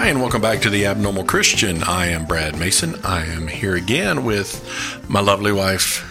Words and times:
Hi, 0.00 0.08
and 0.08 0.22
welcome 0.22 0.40
back 0.40 0.62
to 0.62 0.70
the 0.70 0.86
Abnormal 0.86 1.24
Christian. 1.24 1.82
I 1.82 2.06
am 2.06 2.24
Brad 2.24 2.58
Mason. 2.58 2.94
I 3.04 3.26
am 3.26 3.48
here 3.48 3.76
again 3.76 4.24
with 4.24 4.66
my 5.06 5.20
lovely 5.20 5.52
wife, 5.52 6.02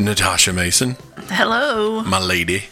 Natasha 0.00 0.52
Mason, 0.52 0.96
Hello. 1.28 2.02
my 2.02 2.18
lady, 2.18 2.64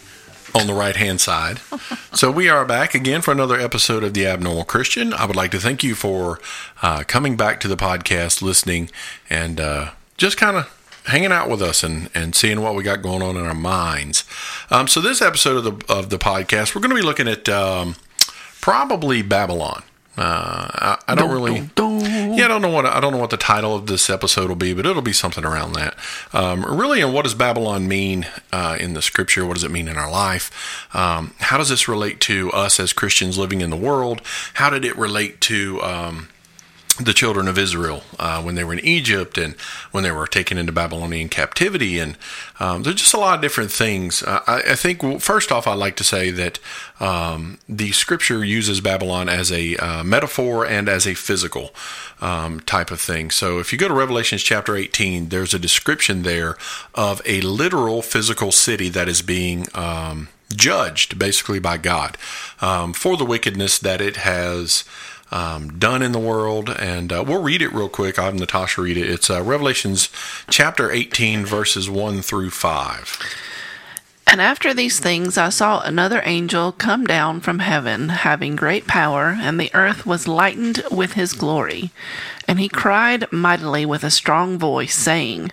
on 0.52 0.66
the 0.66 0.74
right 0.74 0.96
hand 0.96 1.20
side. 1.20 1.60
so, 2.12 2.28
we 2.28 2.48
are 2.48 2.64
back 2.64 2.92
again 2.92 3.20
for 3.22 3.30
another 3.30 3.56
episode 3.56 4.02
of 4.02 4.14
the 4.14 4.26
Abnormal 4.26 4.64
Christian. 4.64 5.14
I 5.14 5.26
would 5.26 5.36
like 5.36 5.52
to 5.52 5.60
thank 5.60 5.84
you 5.84 5.94
for 5.94 6.40
uh, 6.82 7.04
coming 7.06 7.36
back 7.36 7.60
to 7.60 7.68
the 7.68 7.76
podcast, 7.76 8.42
listening, 8.42 8.90
and 9.30 9.60
uh, 9.60 9.92
just 10.16 10.36
kind 10.36 10.56
of 10.56 11.02
hanging 11.04 11.30
out 11.30 11.48
with 11.48 11.62
us 11.62 11.84
and, 11.84 12.10
and 12.16 12.34
seeing 12.34 12.60
what 12.62 12.74
we 12.74 12.82
got 12.82 13.00
going 13.00 13.22
on 13.22 13.36
in 13.36 13.46
our 13.46 13.54
minds. 13.54 14.24
Um, 14.72 14.88
so, 14.88 15.00
this 15.00 15.22
episode 15.22 15.64
of 15.64 15.78
the, 15.78 15.94
of 15.94 16.10
the 16.10 16.18
podcast, 16.18 16.74
we're 16.74 16.80
going 16.80 16.90
to 16.90 17.00
be 17.00 17.06
looking 17.06 17.28
at 17.28 17.48
um, 17.48 17.94
probably 18.60 19.22
Babylon. 19.22 19.84
Uh, 20.16 20.96
I, 20.96 20.98
I 21.08 21.14
don't 21.14 21.30
really. 21.32 21.68
Yeah, 22.36 22.44
I 22.44 22.48
don't 22.48 22.62
know 22.62 22.70
what 22.70 22.86
I 22.86 23.00
don't 23.00 23.12
know 23.12 23.18
what 23.18 23.30
the 23.30 23.36
title 23.36 23.74
of 23.74 23.86
this 23.86 24.08
episode 24.08 24.48
will 24.48 24.56
be, 24.56 24.72
but 24.74 24.86
it'll 24.86 25.02
be 25.02 25.12
something 25.12 25.44
around 25.44 25.72
that. 25.74 25.96
Um, 26.32 26.64
really, 26.64 27.00
and 27.00 27.12
what 27.12 27.24
does 27.24 27.34
Babylon 27.34 27.88
mean 27.88 28.26
uh, 28.52 28.76
in 28.78 28.94
the 28.94 29.02
Scripture? 29.02 29.44
What 29.44 29.54
does 29.54 29.64
it 29.64 29.70
mean 29.70 29.88
in 29.88 29.96
our 29.96 30.10
life? 30.10 30.88
Um, 30.94 31.34
how 31.38 31.58
does 31.58 31.68
this 31.68 31.88
relate 31.88 32.20
to 32.22 32.50
us 32.52 32.78
as 32.78 32.92
Christians 32.92 33.38
living 33.38 33.60
in 33.60 33.70
the 33.70 33.76
world? 33.76 34.20
How 34.54 34.70
did 34.70 34.84
it 34.84 34.96
relate 34.96 35.40
to 35.42 35.82
um, 35.82 36.28
the 37.00 37.12
children 37.12 37.48
of 37.48 37.58
Israel 37.58 38.04
uh, 38.20 38.40
when 38.40 38.54
they 38.54 38.62
were 38.62 38.72
in 38.72 38.84
Egypt 38.84 39.36
and 39.36 39.54
when 39.90 40.04
they 40.04 40.12
were 40.12 40.28
taken 40.28 40.56
into 40.56 40.70
Babylonian 40.70 41.28
captivity. 41.28 41.98
And 41.98 42.16
um, 42.60 42.84
there's 42.84 42.96
just 42.96 43.14
a 43.14 43.18
lot 43.18 43.34
of 43.34 43.40
different 43.40 43.72
things. 43.72 44.22
Uh, 44.22 44.40
I, 44.46 44.62
I, 44.70 44.74
think, 44.76 45.02
well, 45.02 45.18
first 45.18 45.50
off, 45.50 45.66
I'd 45.66 45.74
like 45.74 45.96
to 45.96 46.04
say 46.04 46.30
that 46.30 46.60
um, 47.00 47.58
the 47.68 47.90
scripture 47.90 48.44
uses 48.44 48.80
Babylon 48.80 49.28
as 49.28 49.50
a 49.50 49.76
uh, 49.76 50.04
metaphor 50.04 50.64
and 50.64 50.88
as 50.88 51.06
a 51.06 51.14
physical 51.14 51.70
um, 52.20 52.60
type 52.60 52.92
of 52.92 53.00
thing. 53.00 53.30
So 53.30 53.58
if 53.58 53.72
you 53.72 53.78
go 53.78 53.88
to 53.88 53.94
Revelations 53.94 54.42
chapter 54.42 54.76
18, 54.76 55.30
there's 55.30 55.52
a 55.52 55.58
description 55.58 56.22
there 56.22 56.56
of 56.94 57.20
a 57.26 57.40
literal 57.40 58.02
physical 58.02 58.52
city 58.52 58.88
that 58.90 59.08
is 59.08 59.20
being 59.20 59.66
um, 59.74 60.28
judged 60.54 61.18
basically 61.18 61.58
by 61.58 61.76
God 61.76 62.16
um, 62.60 62.92
for 62.92 63.16
the 63.16 63.24
wickedness 63.24 63.80
that 63.80 64.00
it 64.00 64.18
has 64.18 64.84
um, 65.34 65.78
done 65.78 66.00
in 66.00 66.12
the 66.12 66.18
world. 66.18 66.70
And 66.70 67.12
uh, 67.12 67.24
we'll 67.26 67.42
read 67.42 67.60
it 67.60 67.72
real 67.72 67.88
quick. 67.88 68.18
I'll 68.18 68.26
have 68.26 68.34
Natasha 68.34 68.80
read 68.80 68.96
it. 68.96 69.10
It's 69.10 69.28
uh, 69.28 69.42
Revelations 69.42 70.08
chapter 70.48 70.90
18, 70.90 71.44
verses 71.44 71.90
1 71.90 72.22
through 72.22 72.50
5. 72.50 73.18
And 74.26 74.40
after 74.40 74.72
these 74.72 74.98
things, 74.98 75.36
I 75.36 75.50
saw 75.50 75.82
another 75.82 76.22
angel 76.24 76.72
come 76.72 77.04
down 77.04 77.40
from 77.40 77.58
heaven, 77.58 78.08
having 78.08 78.56
great 78.56 78.86
power, 78.86 79.36
and 79.38 79.60
the 79.60 79.70
earth 79.74 80.06
was 80.06 80.26
lightened 80.26 80.82
with 80.90 81.12
his 81.12 81.34
glory. 81.34 81.90
And 82.48 82.58
he 82.58 82.68
cried 82.68 83.30
mightily 83.30 83.84
with 83.84 84.02
a 84.02 84.10
strong 84.10 84.58
voice, 84.58 84.94
saying, 84.94 85.52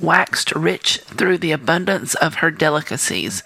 waxed 0.00 0.52
rich 0.54 0.98
through 0.98 1.38
the 1.38 1.52
abundance 1.52 2.14
of 2.14 2.36
her 2.36 2.50
delicacies. 2.50 3.42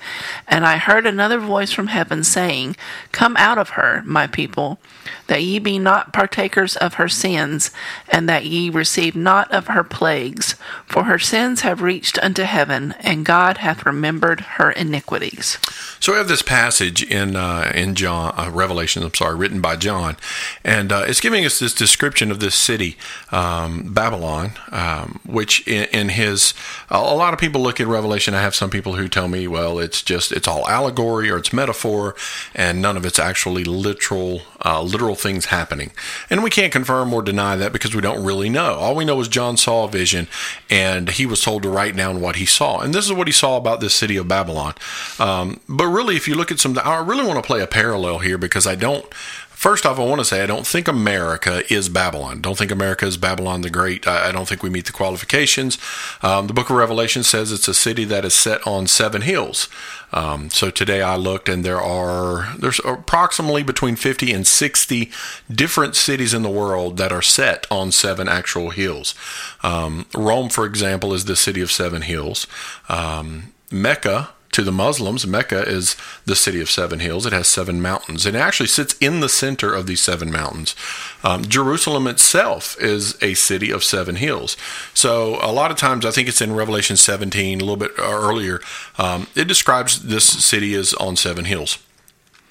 And 0.47 0.65
I 0.65 0.77
heard 0.77 1.07
another 1.07 1.39
voice 1.39 1.73
from 1.73 1.89
heaven 1.89 2.25
saying, 2.25 2.77
Come 3.13 3.37
out 3.37 3.59
of 3.59 3.71
her, 3.71 4.03
my 4.05 4.27
people, 4.27 4.79
that 5.27 5.43
ye 5.43 5.59
be 5.59 5.79
not 5.79 6.13
partakers 6.13 6.77
of 6.77 6.95
her 6.95 7.09
sins, 7.09 7.71
and 8.09 8.29
that 8.29 8.45
ye 8.45 8.71
receive 8.71 9.17
not 9.17 9.51
of 9.53 9.69
her 9.69 9.85
plagues, 9.85 10.55
for 10.87 11.05
her 11.05 11.19
sins 11.19 11.63
have 11.63 11.83
reached 11.83 12.19
unto 12.19 12.43
heaven, 12.43 12.95
and 13.01 13.25
God 13.25 13.59
hath 13.59 13.87
remembered 13.87 14.41
her 14.41 14.71
iniquities. 14.71 15.59
So 16.01 16.13
we 16.13 16.19
have 16.19 16.29
this 16.29 16.43
passage 16.43 17.03
in 17.03 17.37
uh, 17.37 17.73
in 17.75 17.95
John 17.95 18.35
uh, 18.37 18.51
Revelation. 18.51 19.03
I'm 19.03 19.15
sorry, 19.15 19.37
written 19.37 19.61
by 19.61 19.77
John, 19.77 20.17
and 20.65 20.93
uh, 20.93 21.05
it's 21.07 21.21
giving 21.21 21.45
us 21.45 21.59
this 21.59 21.75
description 21.75 22.31
of 22.31 22.41
this 22.41 22.55
city, 22.55 22.97
um, 23.33 23.93
Babylon, 23.95 24.53
um, 24.71 25.21
which 25.25 25.67
in, 25.67 25.85
in 25.93 26.09
his 26.11 26.44
a 26.91 27.01
lot 27.01 27.33
of 27.33 27.41
people 27.41 27.61
look 27.63 27.81
at 27.81 27.87
Revelation. 27.87 28.35
I 28.35 28.43
have 28.43 28.55
some 28.55 28.71
people 28.71 28.95
who 28.95 29.09
tell 29.09 29.29
me, 29.29 29.47
well, 29.47 29.79
it's 29.79 30.03
just 30.03 30.33
it's 30.33 30.49
all 30.49 30.69
allegory 30.69 31.31
or 31.31 31.39
it's 31.39 31.53
metaphor, 31.53 32.15
and 32.55 32.83
none 32.83 32.97
of 32.97 33.07
it's 33.07 33.19
actually 33.19 33.65
literal 33.65 34.43
uh, 34.65 34.83
literal 34.83 35.15
things 35.15 35.47
happening. 35.47 35.93
And 36.29 36.43
we 36.43 36.51
can't 36.51 36.73
confirm 36.73 37.13
or 37.13 37.23
deny 37.23 37.57
that 37.57 37.73
because 37.73 37.95
we 37.95 38.01
don't 38.01 38.25
really 38.25 38.49
know. 38.49 38.75
All 38.75 38.95
we 38.95 39.05
know 39.05 39.21
is 39.21 39.29
John 39.29 39.57
saw 39.57 39.85
a 39.85 39.89
vision, 39.89 40.29
and 40.69 41.11
he 41.11 41.27
was 41.27 41.43
told 41.43 41.63
to 41.63 41.69
write 41.69 41.97
down 41.97 42.21
what 42.21 42.37
he 42.37 42.47
saw, 42.47 42.81
and 42.81 42.95
this 42.95 43.07
is 43.07 43.13
what 43.13 43.29
he 43.29 43.33
saw 43.33 43.57
about 43.57 43.81
this 43.81 43.95
city 43.95 44.17
of 44.17 44.29
Babylon. 44.29 44.75
Um, 45.19 45.61
but 45.69 45.87
really, 45.87 46.17
if 46.17 46.29
you 46.29 46.35
look 46.35 46.51
at 46.51 46.59
some, 46.59 46.79
I 46.83 46.99
really 46.99 47.27
want 47.27 47.43
to 47.43 47.47
play 47.47 47.63
a 47.63 47.67
parallel 47.67 48.19
here 48.19 48.39
because 48.39 48.67
I 48.67 48.75
don't. 48.75 49.07
First 49.55 49.87
off, 49.87 49.99
I 49.99 50.05
want 50.05 50.21
to 50.21 50.25
say 50.25 50.43
I 50.43 50.47
don't 50.47 50.67
think 50.67 50.89
America 50.89 51.63
is 51.73 51.89
Babylon. 51.89 52.43
Don't 52.43 52.59
think 52.59 52.71
America 52.71 53.07
is 53.07 53.17
Babylon 53.17 53.63
the 53.63 53.71
Great. 53.71 54.07
I, 54.07 54.31
don't 54.33 54.47
think 54.47 54.63
we 54.63 54.69
meet 54.69 54.85
the 54.85 54.93
qualifications. 54.93 55.79
Um, 56.23 56.49
the 56.49 56.53
Book 56.53 56.69
of 56.71 56.77
Revelation 56.77 57.23
says 57.23 57.51
it's 57.51 57.69
a 57.69 57.73
city 57.73 58.05
that 58.05 58.25
is 58.25 58.35
set 58.35 58.67
on 58.67 58.87
seven 58.87 59.23
hills. 59.23 59.69
Um, 60.13 60.51
so 60.51 60.71
today 60.71 61.03
I 61.03 61.17
looked, 61.17 61.49
and 61.49 61.65
there 61.65 61.81
are 61.81 62.55
there's 62.59 62.81
approximately 62.85 63.63
between 63.63 63.97
50 63.97 64.33
and 64.33 64.47
60 64.47 65.11
different 65.51 65.97
cities 65.97 66.35
in 66.35 66.43
the 66.43 66.51
world 66.51 66.99
that 66.99 67.11
are 67.11 67.23
set 67.23 67.67
on 67.71 67.91
seven 67.91 68.29
actual 68.29 68.71
hills. 68.71 69.15
Um, 69.63 70.07
Rome, 70.15 70.51
for 70.51 70.67
example, 70.67 71.15
is 71.15 71.25
the 71.25 71.37
city 71.37 71.63
of 71.63 71.73
seven 71.73 72.03
hills. 72.03 72.47
Um, 72.89 73.55
Mecca 73.71 74.34
to 74.55 74.63
the 74.63 74.71
Muslims, 74.71 75.27
Mecca 75.27 75.69
is 75.69 75.97
the 76.27 76.37
city 76.37 76.61
of 76.61 76.71
seven 76.71 77.01
hills. 77.01 77.27
It 77.27 77.33
has 77.33 77.49
seven 77.49 77.83
mountains. 77.83 78.25
It 78.25 78.37
actually 78.37 78.69
sits 78.69 78.97
in 79.01 79.19
the 79.19 79.29
center 79.29 79.75
of 79.75 79.89
these 79.89 80.01
seven 80.01 80.31
mountains. 80.31 80.77
Um, 81.25 81.43
Jerusalem 81.43 82.07
itself 82.07 82.77
is 82.81 83.21
a 83.21 83.35
city 83.35 83.73
of 83.73 83.83
seven 83.83 84.15
hills. 84.15 84.57
So 84.95 85.39
a 85.43 85.51
lot 85.51 85.73
of 85.73 85.77
times, 85.77 86.07
I 86.07 86.13
think 86.13 86.29
it's 86.29 86.41
in 86.41 86.55
Revelation 86.55 86.97
17, 86.97 87.61
a 87.61 87.65
little 87.65 87.77
bit 87.77 87.91
earlier, 87.99 88.61
um, 88.97 89.27
it 89.35 89.49
describes 89.49 90.03
this 90.03 90.25
city 90.25 90.75
as 90.75 90.95
on 90.95 91.17
seven 91.17 91.47
hills. 91.47 91.79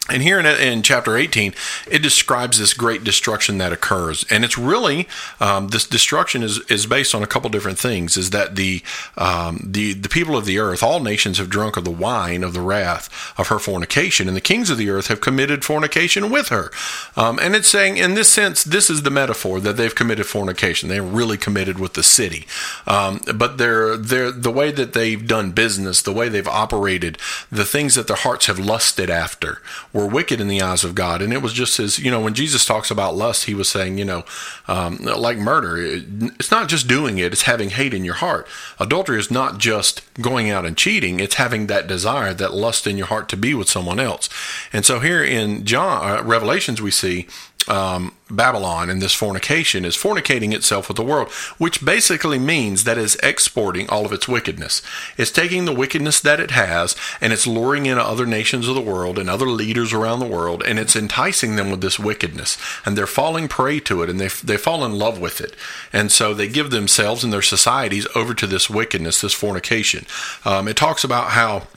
And 0.10 0.22
here 0.22 0.38
in, 0.38 0.46
in, 0.46 0.84
chapter 0.84 1.16
18, 1.16 1.54
it 1.90 2.00
describes 2.00 2.60
this 2.60 2.74
great 2.74 3.06
destruction 3.06 3.58
that 3.60 3.72
occurs. 3.72 4.26
And 4.30 4.44
it's 4.44 4.58
really, 4.58 5.08
um, 5.40 5.70
this 5.70 5.88
destruction 5.88 6.44
is, 6.44 6.60
is 6.70 6.86
based 6.86 7.16
on 7.16 7.24
a 7.24 7.28
couple 7.28 7.50
different 7.50 7.80
things. 7.80 8.18
Is 8.18 8.32
that 8.32 8.58
the, 8.58 8.82
um, 9.18 9.62
the, 9.64 9.94
the 9.94 10.10
people 10.10 10.36
of 10.36 10.44
the 10.44 10.60
earth, 10.60 10.84
all 10.84 11.00
nations 11.00 11.38
have 11.38 11.50
drunk 11.50 11.78
of 11.78 11.86
the 11.86 11.92
wine 11.92 12.44
of 12.44 12.54
the 12.54 12.60
wrath 12.60 13.34
of 13.38 13.48
her 13.48 13.60
fornication, 13.60 14.28
and 14.28 14.36
the 14.36 14.42
kings 14.42 14.70
of 14.70 14.78
the 14.78 14.90
earth 14.90 15.08
have 15.08 15.22
committed 15.22 15.64
fornication 15.64 16.30
with 16.30 16.50
her. 16.50 16.70
Um, 17.16 17.40
and 17.42 17.56
it's 17.56 17.70
saying, 17.70 17.96
in 17.96 18.14
this 18.14 18.28
sense, 18.28 18.66
this 18.66 18.90
is 18.90 19.04
the 19.04 19.10
metaphor 19.10 19.62
that 19.62 19.78
they've 19.78 19.96
committed 19.96 20.26
fornication. 20.26 20.90
They're 20.90 21.02
really 21.02 21.38
committed 21.38 21.80
with 21.80 21.94
the 21.94 22.04
city. 22.04 22.46
Um, 22.86 23.22
but 23.34 23.58
they're, 23.58 23.96
they're, 23.96 24.32
the 24.32 24.52
way 24.52 24.72
that 24.72 24.92
they've 24.92 25.26
done 25.26 25.52
business, 25.52 26.02
the 26.02 26.12
way 26.12 26.28
they've 26.28 26.46
operated, 26.46 27.18
the 27.50 27.64
things 27.64 27.96
that 27.96 28.08
their 28.08 28.18
hearts 28.18 28.48
have 28.48 28.60
lusted 28.60 29.10
after, 29.10 29.62
were 29.94 30.08
wicked 30.08 30.42
in 30.42 30.48
the 30.48 30.62
eyes 30.62 30.84
of 30.84 30.96
God. 30.96 31.22
And 31.22 31.32
it 31.32 31.42
was 31.42 31.54
just 31.54 31.80
as, 31.80 32.00
you 32.00 32.10
know, 32.10 32.20
when 32.20 32.34
Jesus 32.34 32.66
talks 32.66 32.90
about 32.90 33.16
lust, 33.16 33.46
he 33.46 33.54
was 33.54 33.70
saying, 33.70 34.00
you 34.00 34.06
know, 34.06 34.26
um, 34.68 34.98
like 34.98 35.38
murder, 35.38 35.78
it's 35.78 36.50
not 36.50 36.68
just 36.68 36.88
doing 36.88 37.20
it, 37.20 37.32
it's 37.32 37.44
having 37.44 37.70
hate 37.70 37.94
in 37.94 38.04
your 38.04 38.16
heart. 38.16 38.48
Adultery 38.80 39.20
is 39.20 39.30
not 39.30 39.60
just 39.60 40.02
going 40.16 40.50
out 40.50 40.66
and 40.66 40.76
cheating, 40.76 41.20
it's 41.20 41.36
having 41.36 41.68
that 41.68 41.88
desire, 41.88 42.34
that 42.34 42.54
lust 42.54 42.88
in 42.88 42.98
your 42.98 43.08
heart 43.08 43.30
to 43.30 43.38
be 43.38 43.54
with 43.54 43.70
someone 43.70 44.00
else. 44.00 44.30
And 44.74 44.84
so 44.84 45.00
here 45.00 45.24
in 45.24 45.64
John, 45.64 46.10
uh, 46.10 46.24
Revelations, 46.24 46.82
we 46.82 46.92
see 46.92 47.28
um, 47.68 48.14
Babylon 48.30 48.90
and 48.90 49.02
this 49.02 49.14
fornication 49.14 49.86
is 49.86 49.96
fornicating 49.96 50.54
itself 50.54 50.88
with 50.88 50.98
the 50.98 51.04
world, 51.04 51.32
which 51.58 51.84
basically 51.84 52.40
means 52.40 52.84
that 52.84 52.98
it's 52.98 53.16
exporting 53.16 53.90
all 53.90 54.06
of 54.06 54.14
its 54.14 54.28
wickedness. 54.28 54.82
It's 55.18 55.32
taking 55.32 55.66
the 55.66 55.74
wickedness 55.74 56.20
that 56.22 56.40
it 56.40 56.52
has 56.52 56.96
and 57.22 57.32
it's 57.32 57.48
luring 57.48 57.86
in 57.86 57.98
other 57.98 58.26
nations 58.26 58.68
of 58.68 58.76
the 58.76 58.82
world 58.82 59.20
and 59.20 59.30
other 59.30 59.48
leaders 59.48 59.94
around 59.94 60.20
the 60.20 60.26
world 60.26 60.64
and 60.64 60.80
it's 60.80 60.96
enticing 60.96 61.56
them 61.56 61.70
with 61.70 61.82
this 61.82 62.00
wickedness 62.00 62.58
and 62.86 62.98
they're 62.98 63.08
falling 63.08 63.48
prey 63.48 63.80
to 63.82 64.02
it 64.04 64.10
and 64.10 64.20
they, 64.20 64.28
they 64.28 64.58
fall 64.58 64.84
in 64.84 64.94
love 64.94 65.20
with 65.20 65.40
it. 65.40 65.56
And 65.92 66.12
so 66.12 66.34
they 66.34 66.48
give 66.48 66.72
themselves 66.72 67.24
and 67.24 67.32
their 67.32 67.42
societies 67.42 68.08
over 68.16 68.34
to 68.34 68.48
this 68.48 68.70
wickedness, 68.70 69.22
this 69.22 69.34
fornication. 69.34 70.06
Um, 70.46 70.68
it 70.68 70.78
talks 70.78 71.04
about 71.04 71.32
how 71.32 71.68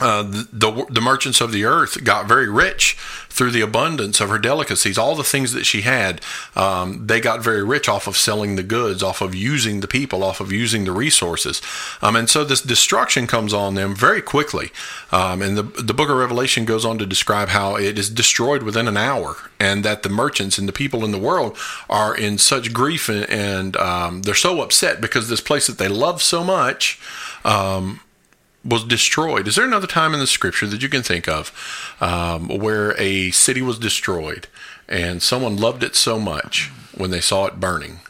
uh, 0.00 0.22
the, 0.22 0.86
the, 0.90 1.00
merchants 1.00 1.40
of 1.40 1.50
the 1.50 1.64
earth 1.64 2.04
got 2.04 2.28
very 2.28 2.48
rich 2.48 2.96
through 3.28 3.50
the 3.50 3.60
abundance 3.60 4.20
of 4.20 4.28
her 4.28 4.38
delicacies. 4.38 4.96
All 4.96 5.16
the 5.16 5.24
things 5.24 5.52
that 5.52 5.64
she 5.64 5.82
had, 5.82 6.20
um, 6.54 7.06
they 7.06 7.20
got 7.20 7.42
very 7.42 7.64
rich 7.64 7.88
off 7.88 8.06
of 8.06 8.16
selling 8.16 8.56
the 8.56 8.62
goods, 8.62 9.02
off 9.02 9.20
of 9.20 9.34
using 9.34 9.80
the 9.80 9.88
people, 9.88 10.22
off 10.22 10.40
of 10.40 10.52
using 10.52 10.84
the 10.84 10.92
resources. 10.92 11.60
Um, 12.00 12.14
and 12.14 12.30
so 12.30 12.44
this 12.44 12.60
destruction 12.60 13.26
comes 13.26 13.52
on 13.52 13.74
them 13.74 13.94
very 13.94 14.22
quickly. 14.22 14.70
Um, 15.10 15.42
and 15.42 15.56
the, 15.56 15.62
the 15.62 15.94
book 15.94 16.10
of 16.10 16.16
Revelation 16.16 16.64
goes 16.64 16.84
on 16.84 16.98
to 16.98 17.06
describe 17.06 17.48
how 17.48 17.76
it 17.76 17.98
is 17.98 18.08
destroyed 18.08 18.62
within 18.62 18.86
an 18.86 18.96
hour, 18.96 19.36
and 19.58 19.84
that 19.84 20.02
the 20.02 20.08
merchants 20.08 20.58
and 20.58 20.68
the 20.68 20.72
people 20.72 21.04
in 21.04 21.10
the 21.10 21.18
world 21.18 21.56
are 21.90 22.16
in 22.16 22.38
such 22.38 22.72
grief 22.72 23.08
and, 23.08 23.28
and 23.30 23.76
um, 23.76 24.22
they're 24.22 24.34
so 24.34 24.60
upset 24.60 25.00
because 25.00 25.28
this 25.28 25.40
place 25.40 25.66
that 25.66 25.78
they 25.78 25.88
love 25.88 26.22
so 26.22 26.44
much 26.44 27.00
um, 27.44 28.00
was 28.64 28.84
destroyed. 28.84 29.46
Is 29.46 29.56
there 29.56 29.64
another 29.64 29.86
time 29.86 30.14
in 30.14 30.20
the 30.20 30.26
scripture 30.26 30.66
that 30.66 30.82
you 30.82 30.88
can 30.88 31.02
think 31.02 31.28
of 31.28 31.52
um, 32.00 32.48
where 32.48 32.94
a 33.00 33.30
city 33.30 33.62
was 33.62 33.78
destroyed 33.78 34.48
and 34.88 35.22
someone 35.22 35.56
loved 35.56 35.82
it 35.82 35.94
so 35.94 36.18
much 36.18 36.70
when 36.94 37.10
they 37.10 37.20
saw 37.20 37.46
it 37.46 37.60
burning? 37.60 38.00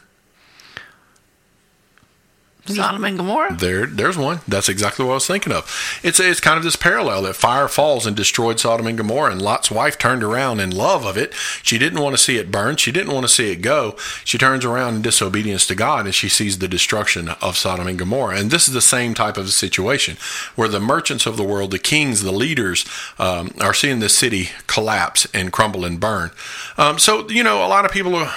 Sodom 2.75 3.03
and 3.03 3.17
Gomorrah. 3.17 3.55
There, 3.55 3.85
there's 3.85 4.17
one. 4.17 4.39
That's 4.47 4.69
exactly 4.69 5.05
what 5.05 5.11
I 5.11 5.15
was 5.15 5.27
thinking 5.27 5.53
of. 5.53 5.99
It's 6.03 6.19
it's 6.19 6.39
kind 6.39 6.57
of 6.57 6.63
this 6.63 6.75
parallel 6.75 7.23
that 7.23 7.35
fire 7.35 7.67
falls 7.67 8.05
and 8.05 8.15
destroyed 8.15 8.59
Sodom 8.59 8.87
and 8.87 8.97
Gomorrah, 8.97 9.31
and 9.31 9.41
Lot's 9.41 9.71
wife 9.71 9.97
turned 9.97 10.23
around 10.23 10.59
in 10.59 10.71
love 10.71 11.05
of 11.05 11.17
it. 11.17 11.33
She 11.63 11.77
didn't 11.77 12.01
want 12.01 12.15
to 12.15 12.21
see 12.21 12.37
it 12.37 12.51
burn. 12.51 12.77
She 12.77 12.91
didn't 12.91 13.13
want 13.13 13.25
to 13.25 13.33
see 13.33 13.51
it 13.51 13.57
go. 13.57 13.95
She 14.23 14.37
turns 14.37 14.65
around 14.65 14.95
in 14.95 15.01
disobedience 15.01 15.67
to 15.67 15.75
God, 15.75 16.05
and 16.05 16.15
she 16.15 16.29
sees 16.29 16.59
the 16.59 16.67
destruction 16.67 17.29
of 17.41 17.57
Sodom 17.57 17.87
and 17.87 17.99
Gomorrah. 17.99 18.37
And 18.39 18.51
this 18.51 18.67
is 18.67 18.73
the 18.73 18.81
same 18.81 19.13
type 19.13 19.37
of 19.37 19.49
situation 19.49 20.17
where 20.55 20.67
the 20.67 20.79
merchants 20.79 21.25
of 21.25 21.37
the 21.37 21.43
world, 21.43 21.71
the 21.71 21.79
kings, 21.79 22.21
the 22.21 22.31
leaders, 22.31 22.85
um, 23.17 23.53
are 23.59 23.73
seeing 23.73 23.99
this 23.99 24.17
city 24.17 24.49
collapse 24.67 25.27
and 25.33 25.51
crumble 25.51 25.85
and 25.85 25.99
burn. 25.99 26.31
Um, 26.77 26.99
so 26.99 27.29
you 27.29 27.43
know, 27.43 27.65
a 27.65 27.67
lot 27.67 27.85
of 27.85 27.91
people 27.91 28.15
are 28.15 28.33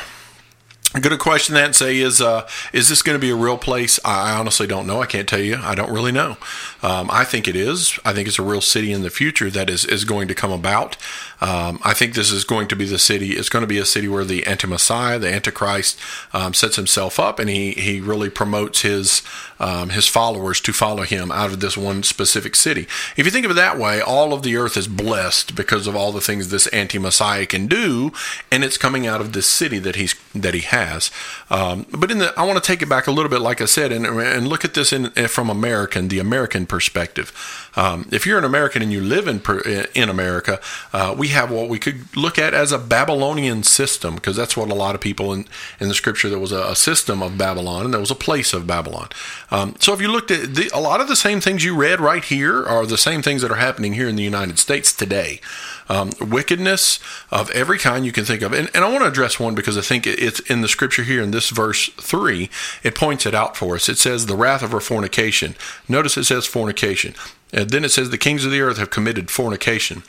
I'm 0.94 1.00
going 1.00 1.16
to 1.16 1.22
question 1.22 1.54
that 1.54 1.64
and 1.64 1.76
say, 1.76 1.98
is 1.98 2.20
uh, 2.20 2.46
is 2.72 2.88
this 2.90 3.00
going 3.00 3.18
to 3.18 3.20
be 3.20 3.30
a 3.30 3.36
real 3.36 3.56
place? 3.56 3.98
I 4.04 4.38
honestly 4.38 4.66
don't 4.66 4.86
know. 4.86 5.00
I 5.00 5.06
can't 5.06 5.26
tell 5.26 5.40
you. 5.40 5.56
I 5.56 5.74
don't 5.74 5.90
really 5.90 6.12
know. 6.12 6.36
Um, 6.82 7.08
I 7.10 7.24
think 7.24 7.48
it 7.48 7.56
is. 7.56 7.98
I 8.04 8.12
think 8.12 8.28
it's 8.28 8.38
a 8.38 8.42
real 8.42 8.60
city 8.60 8.92
in 8.92 9.02
the 9.02 9.08
future 9.08 9.48
that 9.50 9.70
is, 9.70 9.86
is 9.86 10.04
going 10.04 10.28
to 10.28 10.34
come 10.34 10.52
about. 10.52 10.98
Um, 11.40 11.80
I 11.82 11.94
think 11.94 12.14
this 12.14 12.30
is 12.30 12.44
going 12.44 12.68
to 12.68 12.76
be 12.76 12.84
the 12.84 12.98
city. 12.98 13.32
It's 13.32 13.48
going 13.48 13.62
to 13.62 13.66
be 13.68 13.78
a 13.78 13.86
city 13.86 14.06
where 14.06 14.24
the 14.24 14.46
anti-Messiah, 14.46 15.18
the 15.18 15.32
Antichrist, 15.32 15.98
um, 16.32 16.52
sets 16.54 16.76
himself 16.76 17.18
up, 17.18 17.38
and 17.38 17.48
he 17.48 17.72
he 17.72 18.00
really 18.00 18.28
promotes 18.30 18.82
his 18.82 19.22
um, 19.58 19.90
his 19.90 20.06
followers 20.06 20.60
to 20.60 20.72
follow 20.72 21.02
him 21.02 21.32
out 21.32 21.52
of 21.52 21.60
this 21.60 21.76
one 21.76 22.02
specific 22.02 22.54
city. 22.54 22.82
If 23.16 23.24
you 23.24 23.30
think 23.30 23.44
of 23.44 23.50
it 23.50 23.54
that 23.54 23.78
way, 23.78 24.00
all 24.00 24.32
of 24.32 24.42
the 24.42 24.56
earth 24.56 24.76
is 24.76 24.88
blessed 24.88 25.54
because 25.56 25.86
of 25.86 25.96
all 25.96 26.12
the 26.12 26.20
things 26.20 26.50
this 26.50 26.66
anti-Messiah 26.68 27.46
can 27.46 27.66
do, 27.66 28.12
and 28.50 28.62
it's 28.62 28.76
coming 28.76 29.06
out 29.06 29.20
of 29.20 29.32
this 29.32 29.46
city 29.46 29.78
that 29.78 29.96
he's 29.96 30.14
that 30.34 30.54
he 30.54 30.60
has. 30.60 31.10
Um, 31.50 31.86
but 31.90 32.10
in 32.10 32.18
the, 32.18 32.32
I 32.36 32.44
want 32.44 32.62
to 32.62 32.66
take 32.66 32.82
it 32.82 32.88
back 32.88 33.06
a 33.06 33.10
little 33.10 33.30
bit, 33.30 33.40
like 33.40 33.60
I 33.60 33.66
said, 33.66 33.92
and 33.92 34.06
and 34.06 34.48
look 34.48 34.64
at 34.64 34.74
this 34.74 34.92
in 34.92 35.10
from 35.28 35.50
American, 35.50 36.08
the 36.08 36.18
American 36.18 36.66
perspective. 36.66 37.70
Um, 37.74 38.08
if 38.12 38.26
you're 38.26 38.38
an 38.38 38.44
American 38.44 38.82
and 38.82 38.92
you 38.92 39.00
live 39.00 39.26
in 39.26 39.40
in 39.94 40.08
America, 40.08 40.60
uh, 40.92 41.14
we 41.16 41.28
have 41.28 41.50
what 41.50 41.68
we 41.68 41.78
could 41.78 42.14
look 42.16 42.38
at 42.38 42.54
as 42.54 42.72
a 42.72 42.78
Babylonian 42.78 43.62
system, 43.62 44.14
because 44.14 44.36
that's 44.36 44.56
what 44.56 44.70
a 44.70 44.74
lot 44.74 44.94
of 44.94 45.00
people 45.00 45.32
in, 45.32 45.46
in 45.80 45.88
the 45.88 45.94
scripture 45.94 46.28
there 46.28 46.38
was 46.38 46.52
a, 46.52 46.62
a 46.62 46.76
system 46.76 47.22
of 47.22 47.38
Babylon 47.38 47.84
and 47.84 47.94
there 47.94 48.00
was 48.00 48.10
a 48.10 48.16
place 48.16 48.52
of 48.52 48.66
Babylon. 48.66 49.08
Um, 49.50 49.74
so 49.78 49.92
if 49.92 50.00
you 50.00 50.08
looked 50.08 50.30
at 50.30 50.54
the, 50.54 50.70
a 50.74 50.80
lot 50.80 51.00
of 51.00 51.08
the 51.08 51.16
same 51.16 51.40
things 51.40 51.64
you 51.64 51.74
read 51.74 52.00
right 52.00 52.24
here 52.24 52.64
are 52.64 52.86
the 52.86 52.98
same 52.98 53.22
things 53.22 53.42
that 53.42 53.50
are 53.50 53.56
happening 53.56 53.94
here 53.94 54.08
in 54.08 54.16
the 54.16 54.22
United 54.22 54.58
States 54.58 54.92
today. 54.92 55.40
Um, 55.88 56.10
wickedness 56.20 57.00
of 57.30 57.50
every 57.50 57.78
kind 57.78 58.06
you 58.06 58.12
can 58.12 58.24
think 58.24 58.40
of. 58.42 58.52
And, 58.52 58.70
and 58.74 58.84
I 58.84 58.88
want 58.90 59.02
to 59.02 59.08
address 59.08 59.38
one 59.38 59.54
because 59.54 59.76
I 59.76 59.82
think 59.82 60.06
it's 60.06 60.40
in 60.40 60.60
the 60.60 60.68
scripture 60.68 61.02
here 61.02 61.22
in 61.22 61.32
this 61.32 61.50
verse 61.50 61.88
3, 61.88 62.48
it 62.82 62.94
points 62.94 63.26
it 63.26 63.34
out 63.34 63.56
for 63.56 63.74
us. 63.74 63.88
It 63.88 63.98
says, 63.98 64.26
the 64.26 64.36
wrath 64.36 64.62
of 64.62 64.70
her 64.70 64.80
fornication. 64.80 65.54
Notice 65.88 66.16
it 66.16 66.24
says 66.24 66.46
fornication. 66.46 67.14
And 67.52 67.70
then 67.70 67.84
it 67.84 67.90
says, 67.90 68.10
the 68.10 68.18
kings 68.18 68.44
of 68.44 68.50
the 68.50 68.60
earth 68.60 68.78
have 68.78 68.90
committed 68.90 69.30
fornication. 69.30 70.02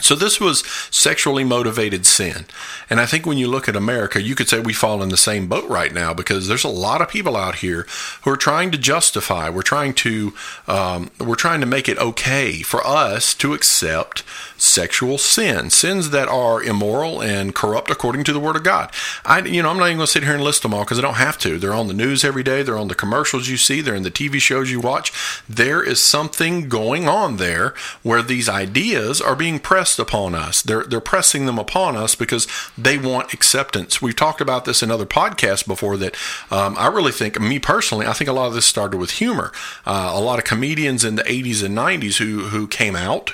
So 0.00 0.14
this 0.14 0.38
was 0.38 0.60
sexually 0.90 1.42
motivated 1.42 2.04
sin. 2.04 2.44
And 2.90 3.00
I 3.00 3.06
think 3.06 3.24
when 3.24 3.38
you 3.38 3.48
look 3.48 3.68
at 3.68 3.76
America, 3.76 4.20
you 4.20 4.34
could 4.34 4.48
say 4.48 4.60
we 4.60 4.74
fall 4.74 5.02
in 5.02 5.08
the 5.08 5.16
same 5.16 5.46
boat 5.46 5.68
right 5.68 5.92
now 5.92 6.12
because 6.12 6.48
there's 6.48 6.64
a 6.64 6.68
lot 6.68 7.00
of 7.00 7.08
people 7.08 7.36
out 7.36 7.56
here 7.56 7.86
who 8.22 8.30
are 8.30 8.36
trying 8.36 8.70
to 8.72 8.78
justify. 8.78 9.48
We're 9.48 9.62
trying 9.62 9.94
to 9.94 10.34
um, 10.68 11.10
we're 11.18 11.34
trying 11.34 11.60
to 11.60 11.66
make 11.66 11.88
it 11.88 11.98
okay 11.98 12.60
for 12.62 12.86
us 12.86 13.34
to 13.36 13.54
accept 13.54 14.22
sexual 14.58 15.18
sin, 15.18 15.70
sins 15.70 16.10
that 16.10 16.28
are 16.28 16.62
immoral 16.62 17.22
and 17.22 17.54
corrupt 17.54 17.90
according 17.90 18.24
to 18.24 18.32
the 18.32 18.40
Word 18.40 18.56
of 18.56 18.64
God. 18.64 18.90
I, 19.24 19.40
you 19.40 19.62
know, 19.62 19.70
I'm 19.70 19.78
not 19.78 19.86
even 19.86 19.98
going 19.98 20.06
to 20.06 20.12
sit 20.12 20.24
here 20.24 20.34
and 20.34 20.44
list 20.44 20.62
them 20.62 20.74
all 20.74 20.84
because 20.84 20.98
I 20.98 21.02
don't 21.02 21.14
have 21.14 21.38
to. 21.38 21.58
They're 21.58 21.74
on 21.74 21.88
the 21.88 21.94
news 21.94 22.24
every 22.24 22.42
day. 22.42 22.62
They're 22.62 22.78
on 22.78 22.88
the 22.88 22.94
commercials 22.94 23.48
you 23.48 23.56
see. 23.56 23.80
They're 23.80 23.94
in 23.94 24.02
the 24.02 24.10
TV 24.10 24.40
shows 24.40 24.70
you 24.70 24.80
watch. 24.80 25.12
There 25.48 25.82
is 25.82 26.00
something 26.00 26.68
going 26.68 27.08
on 27.08 27.36
there 27.36 27.74
where 28.02 28.22
these 28.22 28.48
ideas 28.48 29.20
are 29.20 29.36
being 29.36 29.58
pressed 29.58 29.85
upon 29.98 30.34
us. 30.34 30.62
They're 30.62 30.84
they're 30.84 31.00
pressing 31.00 31.46
them 31.46 31.58
upon 31.58 31.96
us 31.96 32.14
because 32.14 32.46
they 32.76 32.98
want 32.98 33.32
acceptance. 33.32 34.02
We've 34.02 34.16
talked 34.16 34.40
about 34.40 34.64
this 34.64 34.82
in 34.82 34.90
other 34.90 35.06
podcasts 35.06 35.66
before. 35.66 35.96
That 35.96 36.16
um, 36.50 36.76
I 36.78 36.88
really 36.88 37.12
think, 37.12 37.40
me 37.40 37.58
personally, 37.58 38.06
I 38.06 38.12
think 38.12 38.28
a 38.28 38.32
lot 38.32 38.46
of 38.46 38.54
this 38.54 38.66
started 38.66 38.98
with 38.98 39.12
humor. 39.12 39.52
Uh, 39.86 40.12
a 40.14 40.20
lot 40.20 40.38
of 40.38 40.44
comedians 40.44 41.04
in 41.04 41.16
the 41.16 41.22
80s 41.22 41.64
and 41.64 41.76
90s 41.76 42.18
who 42.18 42.44
who 42.48 42.66
came 42.66 42.96
out 42.96 43.32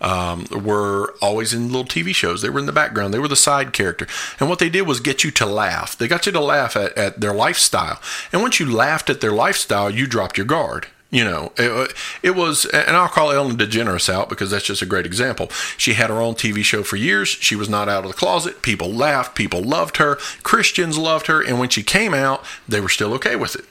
um, 0.00 0.46
were 0.50 1.14
always 1.22 1.54
in 1.54 1.68
little 1.68 1.84
TV 1.84 2.14
shows. 2.14 2.42
They 2.42 2.50
were 2.50 2.60
in 2.60 2.66
the 2.66 2.72
background. 2.72 3.14
They 3.14 3.18
were 3.18 3.28
the 3.28 3.36
side 3.36 3.72
character. 3.72 4.06
And 4.38 4.48
what 4.48 4.58
they 4.58 4.68
did 4.68 4.82
was 4.82 5.00
get 5.00 5.24
you 5.24 5.30
to 5.32 5.46
laugh. 5.46 5.96
They 5.96 6.08
got 6.08 6.26
you 6.26 6.32
to 6.32 6.40
laugh 6.40 6.76
at, 6.76 6.96
at 6.96 7.20
their 7.20 7.34
lifestyle. 7.34 8.00
And 8.32 8.42
once 8.42 8.60
you 8.60 8.70
laughed 8.70 9.10
at 9.10 9.20
their 9.20 9.32
lifestyle, 9.32 9.90
you 9.90 10.06
dropped 10.06 10.36
your 10.36 10.46
guard. 10.46 10.88
You 11.10 11.24
know, 11.24 11.52
it, 11.56 11.94
it, 12.22 12.30
was, 12.34 12.64
and 12.64 12.96
I'll 12.96 13.08
call 13.08 13.30
Ellen 13.30 13.56
DeGeneres 13.56 14.12
out 14.12 14.28
because 14.28 14.50
that's 14.50 14.64
just 14.64 14.82
a 14.82 14.86
great 14.86 15.06
example. 15.06 15.48
She 15.76 15.94
had 15.94 16.10
her 16.10 16.20
own 16.20 16.34
TV 16.34 16.64
show 16.64 16.82
for 16.82 16.96
years. 16.96 17.28
She 17.28 17.54
was 17.54 17.68
not 17.68 17.88
out 17.88 18.04
of 18.04 18.10
the 18.10 18.16
closet. 18.16 18.60
People 18.60 18.92
laughed. 18.92 19.36
People 19.36 19.62
loved 19.62 19.98
her. 19.98 20.16
Christians 20.42 20.98
loved 20.98 21.28
her. 21.28 21.40
And 21.40 21.60
when 21.60 21.68
she 21.68 21.84
came 21.84 22.12
out, 22.12 22.44
they 22.68 22.80
were 22.80 22.88
still 22.88 23.14
okay 23.14 23.36
with 23.36 23.54
it. 23.54 23.64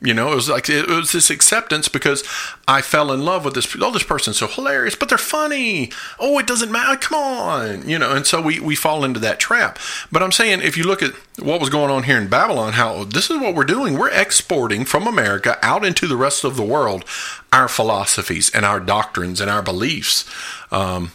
You 0.00 0.14
know, 0.14 0.30
it 0.30 0.36
was 0.36 0.48
like 0.48 0.70
it 0.70 0.86
was 0.86 1.10
this 1.10 1.28
acceptance 1.28 1.88
because 1.88 2.22
I 2.68 2.82
fell 2.82 3.10
in 3.10 3.24
love 3.24 3.44
with 3.44 3.54
this. 3.54 3.76
Oh, 3.80 3.90
this 3.90 4.04
person's 4.04 4.38
so 4.38 4.46
hilarious, 4.46 4.94
but 4.94 5.08
they're 5.08 5.18
funny. 5.18 5.90
Oh, 6.20 6.38
it 6.38 6.46
doesn't 6.46 6.70
matter. 6.70 6.96
Come 6.96 7.18
on, 7.20 7.88
you 7.88 7.98
know. 7.98 8.14
And 8.14 8.24
so 8.24 8.40
we 8.40 8.60
we 8.60 8.76
fall 8.76 9.02
into 9.02 9.18
that 9.18 9.40
trap. 9.40 9.76
But 10.12 10.22
I'm 10.22 10.30
saying 10.30 10.60
if 10.62 10.76
you 10.76 10.84
look 10.84 11.02
at 11.02 11.14
what 11.40 11.58
was 11.58 11.68
going 11.68 11.90
on 11.90 12.04
here 12.04 12.16
in 12.16 12.28
Babylon, 12.28 12.74
how 12.74 13.02
this 13.02 13.28
is 13.28 13.40
what 13.40 13.56
we're 13.56 13.64
doing. 13.64 13.98
We're 13.98 14.10
exporting 14.10 14.84
from 14.84 15.08
America 15.08 15.58
out 15.62 15.84
into 15.84 16.06
the 16.06 16.16
rest 16.16 16.44
of 16.44 16.56
the 16.56 16.62
world 16.62 17.04
our 17.52 17.66
philosophies 17.66 18.50
and 18.50 18.64
our 18.64 18.78
doctrines 18.78 19.40
and 19.40 19.50
our 19.50 19.62
beliefs. 19.62 20.30
Um, 20.70 21.10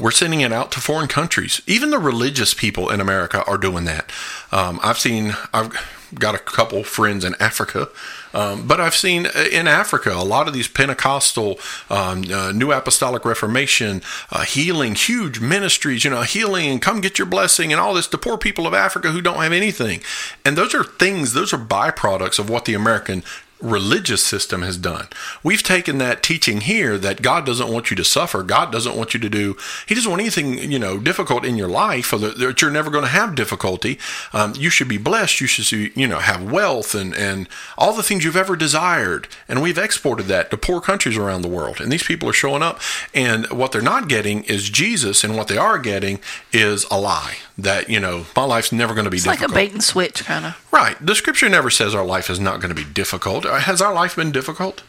we're 0.00 0.10
sending 0.10 0.40
it 0.40 0.52
out 0.52 0.72
to 0.72 0.80
foreign 0.80 1.08
countries. 1.08 1.60
Even 1.66 1.90
the 1.90 1.98
religious 1.98 2.54
people 2.54 2.88
in 2.88 3.00
America 3.00 3.44
are 3.44 3.58
doing 3.58 3.84
that. 3.84 4.10
Um, 4.52 4.80
I've 4.82 4.98
seen. 4.98 5.34
I've 5.52 5.76
got 6.14 6.34
a 6.34 6.38
couple 6.38 6.82
friends 6.84 7.24
in 7.24 7.34
Africa, 7.40 7.88
um, 8.32 8.66
but 8.66 8.80
I've 8.80 8.94
seen 8.94 9.26
uh, 9.26 9.46
in 9.50 9.66
Africa 9.66 10.12
a 10.12 10.24
lot 10.24 10.46
of 10.46 10.54
these 10.54 10.68
Pentecostal, 10.68 11.58
um, 11.88 12.24
uh, 12.32 12.52
New 12.52 12.72
Apostolic 12.72 13.24
Reformation, 13.24 14.02
uh, 14.30 14.42
healing, 14.42 14.94
huge 14.94 15.40
ministries, 15.40 16.04
you 16.04 16.10
know, 16.10 16.22
healing 16.22 16.66
and 16.66 16.82
come 16.82 17.00
get 17.00 17.18
your 17.18 17.26
blessing 17.26 17.72
and 17.72 17.80
all 17.80 17.94
this. 17.94 18.06
The 18.06 18.18
poor 18.18 18.38
people 18.38 18.66
of 18.66 18.74
Africa 18.74 19.10
who 19.10 19.20
don't 19.20 19.42
have 19.42 19.52
anything. 19.52 20.00
And 20.44 20.56
those 20.56 20.74
are 20.74 20.84
things, 20.84 21.32
those 21.32 21.52
are 21.52 21.58
byproducts 21.58 22.38
of 22.38 22.48
what 22.48 22.64
the 22.64 22.74
American 22.74 23.22
religious 23.60 24.22
system 24.22 24.62
has 24.62 24.76
done. 24.76 25.08
We've 25.42 25.62
taken 25.62 25.98
that 25.98 26.22
teaching 26.22 26.62
here 26.62 26.98
that 26.98 27.22
God 27.22 27.46
doesn't 27.46 27.70
want 27.70 27.90
you 27.90 27.96
to 27.96 28.04
suffer. 28.04 28.42
God 28.42 28.72
doesn't 28.72 28.96
want 28.96 29.14
you 29.14 29.20
to 29.20 29.28
do, 29.28 29.56
He 29.86 29.94
doesn't 29.94 30.10
want 30.10 30.20
anything, 30.20 30.70
you 30.70 30.78
know, 30.78 30.98
difficult 30.98 31.44
in 31.44 31.56
your 31.56 31.68
life 31.68 32.12
or 32.12 32.18
that 32.18 32.62
you're 32.62 32.70
never 32.70 32.90
going 32.90 33.04
to 33.04 33.10
have 33.10 33.34
difficulty. 33.34 33.98
Um, 34.32 34.54
you 34.56 34.70
should 34.70 34.88
be 34.88 34.98
blessed. 34.98 35.40
You 35.40 35.46
should, 35.46 35.96
you 35.96 36.06
know, 36.06 36.18
have 36.18 36.50
wealth 36.50 36.94
and, 36.94 37.14
and 37.14 37.48
all 37.76 37.92
the 37.92 38.02
things 38.02 38.24
you've 38.24 38.36
ever 38.36 38.56
desired. 38.56 39.28
And 39.48 39.62
we've 39.62 39.78
exported 39.78 40.24
that 40.24 40.50
to 40.50 40.56
poor 40.56 40.80
countries 40.80 41.16
around 41.16 41.42
the 41.42 41.48
world. 41.48 41.80
And 41.80 41.90
these 41.90 42.02
people 42.02 42.28
are 42.28 42.34
showing 42.34 42.62
up. 42.62 42.80
And 43.14 43.48
what 43.50 43.72
they're 43.72 43.82
not 43.82 44.08
getting 44.08 44.44
is 44.44 44.70
Jesus. 44.70 45.24
And 45.24 45.36
what 45.36 45.48
they 45.48 45.58
are 45.58 45.78
getting 45.78 46.20
is 46.52 46.86
a 46.90 46.98
lie 46.98 47.36
that, 47.58 47.88
you 47.88 48.00
know, 48.00 48.26
my 48.34 48.44
life's 48.44 48.72
never 48.72 48.94
going 48.94 49.04
to 49.04 49.10
be 49.10 49.18
it's 49.18 49.24
difficult. 49.24 49.50
like 49.50 49.64
a 49.64 49.68
bait 49.68 49.72
and 49.72 49.82
switch 49.82 50.24
kind 50.24 50.46
of. 50.46 50.68
Right. 50.72 50.96
The 51.04 51.14
scripture 51.14 51.48
never 51.48 51.70
says 51.70 51.94
our 51.94 52.04
life 52.04 52.30
is 52.30 52.40
not 52.40 52.60
going 52.60 52.74
to 52.74 52.80
be 52.80 52.88
difficult. 52.88 53.44
Has 53.58 53.80
our 53.80 53.92
life 53.92 54.16
been 54.16 54.32
difficult? 54.32 54.82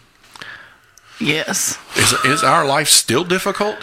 Yes. 1.20 1.78
Is, 1.96 2.14
is 2.26 2.44
our 2.44 2.66
life 2.66 2.88
still 2.88 3.24
difficult? 3.24 3.78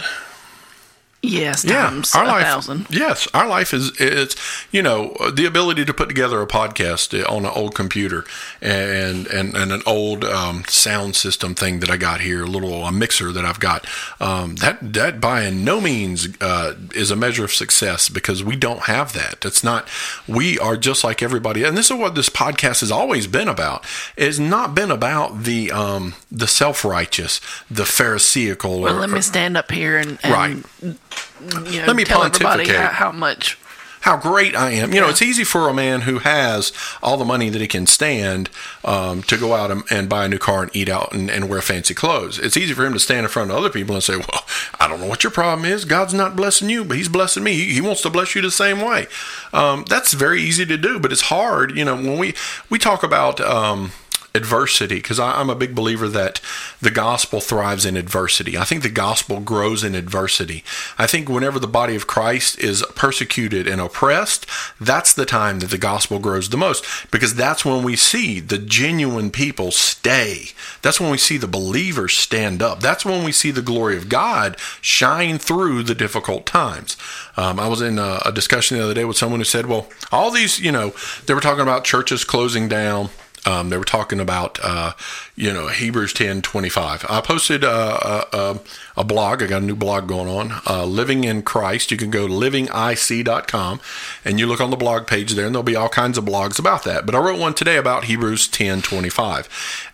Yes, 1.21 1.63
times 1.63 2.15
our 2.15 2.23
a 2.23 2.27
life. 2.27 2.43
thousand. 2.43 2.87
Yes, 2.89 3.27
our 3.33 3.45
life 3.47 3.73
is 3.73 3.91
it's 3.99 4.35
you 4.71 4.81
know 4.81 5.15
the 5.33 5.45
ability 5.45 5.83
to 5.83 5.93
put 5.93 6.07
together 6.07 6.41
a 6.41 6.47
podcast 6.47 7.13
on 7.29 7.45
an 7.45 7.51
old 7.53 7.75
computer 7.75 8.23
and 8.61 9.27
and, 9.27 9.53
and 9.53 9.73
an 9.73 9.81
old 9.85 10.23
um, 10.23 10.63
sound 10.67 11.17
system 11.17 11.55
thing 11.55 11.81
that 11.81 11.89
I 11.89 11.97
got 11.97 12.21
here, 12.21 12.43
a 12.43 12.47
little 12.47 12.85
a 12.85 12.91
mixer 12.91 13.33
that 13.33 13.43
I've 13.43 13.59
got. 13.59 13.85
Um, 14.21 14.55
that 14.57 14.93
that 14.93 15.19
by 15.19 15.49
no 15.49 15.81
means 15.81 16.29
uh, 16.39 16.75
is 16.95 17.11
a 17.11 17.17
measure 17.17 17.43
of 17.43 17.51
success 17.51 18.07
because 18.07 18.41
we 18.41 18.55
don't 18.55 18.83
have 18.83 19.11
that. 19.13 19.43
It's 19.43 19.63
not. 19.63 19.89
We 20.25 20.57
are 20.59 20.77
just 20.77 21.03
like 21.03 21.21
everybody, 21.21 21.63
and 21.65 21.77
this 21.77 21.91
is 21.91 21.97
what 21.97 22.15
this 22.15 22.29
podcast 22.29 22.79
has 22.79 22.91
always 22.91 23.27
been 23.27 23.49
about. 23.49 23.85
It's 24.15 24.39
not 24.39 24.73
been 24.73 24.89
about 24.89 25.43
the 25.43 25.69
um, 25.71 26.15
the 26.31 26.47
self 26.47 26.85
righteous, 26.85 27.41
the 27.69 27.83
pharisaical. 27.85 28.79
Well, 28.79 28.95
or, 28.95 28.99
let 29.01 29.09
me 29.09 29.19
stand 29.19 29.57
up 29.57 29.69
here 29.69 29.97
and, 29.97 30.17
and 30.23 30.33
Right. 30.33 30.95
You 31.41 31.79
know, 31.79 31.85
Let 31.87 31.95
me 31.95 32.03
tell 32.03 32.23
everybody 32.23 32.65
pontificate. 32.65 32.75
how, 32.75 33.05
how 33.05 33.11
much. 33.11 33.57
how 34.01 34.17
great 34.17 34.55
I 34.55 34.71
am. 34.71 34.93
You 34.93 35.01
know, 35.01 35.09
it's 35.09 35.21
easy 35.21 35.43
for 35.43 35.67
a 35.69 35.73
man 35.73 36.01
who 36.01 36.19
has 36.19 36.71
all 37.03 37.17
the 37.17 37.25
money 37.25 37.49
that 37.49 37.59
he 37.61 37.67
can 37.67 37.85
stand 37.85 38.49
um, 38.83 39.23
to 39.23 39.37
go 39.37 39.53
out 39.53 39.71
and, 39.71 39.83
and 39.89 40.07
buy 40.09 40.25
a 40.25 40.29
new 40.29 40.37
car 40.37 40.63
and 40.63 40.75
eat 40.75 40.87
out 40.89 41.13
and, 41.13 41.29
and 41.29 41.49
wear 41.49 41.61
fancy 41.61 41.93
clothes. 41.93 42.39
It's 42.39 42.55
easy 42.57 42.73
for 42.73 42.85
him 42.85 42.93
to 42.93 42.99
stand 42.99 43.25
in 43.25 43.29
front 43.29 43.51
of 43.51 43.57
other 43.57 43.69
people 43.69 43.95
and 43.95 44.03
say, 44.03 44.15
Well, 44.15 44.43
I 44.79 44.87
don't 44.87 45.01
know 45.01 45.07
what 45.07 45.23
your 45.23 45.31
problem 45.31 45.65
is. 45.65 45.85
God's 45.85 46.13
not 46.13 46.35
blessing 46.35 46.69
you, 46.69 46.83
but 46.85 46.97
He's 46.97 47.09
blessing 47.09 47.43
me. 47.43 47.53
He, 47.53 47.73
he 47.73 47.81
wants 47.81 48.01
to 48.03 48.09
bless 48.09 48.35
you 48.35 48.41
the 48.41 48.51
same 48.51 48.79
way. 48.81 49.07
Um, 49.53 49.85
that's 49.87 50.13
very 50.13 50.41
easy 50.41 50.65
to 50.65 50.77
do, 50.77 50.99
but 50.99 51.11
it's 51.11 51.23
hard. 51.23 51.75
You 51.77 51.85
know, 51.85 51.95
when 51.95 52.17
we, 52.17 52.33
we 52.69 52.79
talk 52.79 53.03
about. 53.03 53.39
Um, 53.41 53.91
adversity 54.39 54.95
because 54.95 55.19
I'm 55.19 55.49
a 55.49 55.55
big 55.55 55.75
believer 55.75 56.07
that 56.07 56.39
the 56.81 56.91
gospel 56.91 57.41
thrives 57.41 57.85
in 57.85 57.97
adversity. 57.97 58.57
I 58.57 58.63
think 58.63 58.83
the 58.83 58.89
gospel 58.89 59.41
grows 59.41 59.83
in 59.83 59.95
adversity. 59.95 60.63
I 60.97 61.07
think 61.07 61.27
whenever 61.27 61.59
the 61.59 61.67
body 61.67 61.95
of 61.95 62.07
Christ 62.07 62.57
is 62.59 62.83
persecuted 62.95 63.67
and 63.67 63.81
oppressed, 63.81 64.45
that's 64.79 65.13
the 65.13 65.25
time 65.25 65.59
that 65.59 65.71
the 65.71 65.77
gospel 65.77 66.19
grows 66.19 66.49
the 66.49 66.57
most 66.57 66.85
because 67.11 67.35
that's 67.35 67.65
when 67.65 67.83
we 67.83 67.95
see 67.95 68.39
the 68.39 68.57
genuine 68.57 69.29
people 69.29 69.71
stay. 69.71 70.45
That's 70.81 71.01
when 71.01 71.11
we 71.11 71.17
see 71.17 71.37
the 71.37 71.47
believers 71.47 72.15
stand 72.15 72.61
up. 72.61 72.79
That's 72.79 73.05
when 73.05 73.25
we 73.25 73.33
see 73.33 73.51
the 73.51 73.61
glory 73.61 73.97
of 73.97 74.07
God 74.07 74.57
shine 74.79 75.37
through 75.37 75.83
the 75.83 75.95
difficult 75.95 76.45
times. 76.45 76.95
Um, 77.35 77.59
I 77.59 77.67
was 77.67 77.81
in 77.81 77.99
a, 77.99 78.21
a 78.25 78.31
discussion 78.31 78.77
the 78.77 78.83
other 78.83 78.93
day 78.93 79.05
with 79.05 79.17
someone 79.17 79.41
who 79.41 79.45
said, 79.45 79.65
well, 79.65 79.89
all 80.11 80.31
these, 80.31 80.59
you 80.59 80.71
know, 80.71 80.93
they 81.25 81.33
were 81.33 81.41
talking 81.41 81.61
about 81.61 81.83
churches 81.83 82.23
closing 82.23 82.69
down. 82.69 83.09
Um, 83.45 83.69
they 83.69 83.77
were 83.77 83.85
talking 83.85 84.19
about, 84.19 84.59
uh, 84.61 84.93
you 85.35 85.53
know, 85.53 85.67
Hebrews 85.67 86.13
ten 86.13 86.41
twenty 86.41 86.69
five. 86.69 87.05
I 87.09 87.21
posted 87.21 87.63
uh, 87.63 88.25
a, 88.33 88.37
a, 88.37 88.59
a 88.97 89.03
blog. 89.03 89.41
I 89.41 89.47
got 89.47 89.61
a 89.61 89.65
new 89.65 89.75
blog 89.75 90.07
going 90.07 90.27
on, 90.27 90.61
uh, 90.67 90.85
Living 90.85 91.23
in 91.23 91.41
Christ. 91.41 91.91
You 91.91 91.97
can 91.97 92.11
go 92.11 92.27
to 92.27 92.33
livingic.com 92.33 93.79
and 94.25 94.39
you 94.39 94.47
look 94.47 94.61
on 94.61 94.69
the 94.69 94.77
blog 94.77 95.07
page 95.07 95.33
there, 95.33 95.45
and 95.45 95.55
there'll 95.55 95.63
be 95.63 95.75
all 95.75 95.89
kinds 95.89 96.17
of 96.17 96.25
blogs 96.25 96.59
about 96.59 96.83
that. 96.83 97.05
But 97.05 97.15
I 97.15 97.19
wrote 97.19 97.39
one 97.39 97.53
today 97.53 97.77
about 97.77 98.05
Hebrews 98.05 98.47
ten 98.47 98.81
twenty 98.81 99.09
five, 99.09 99.47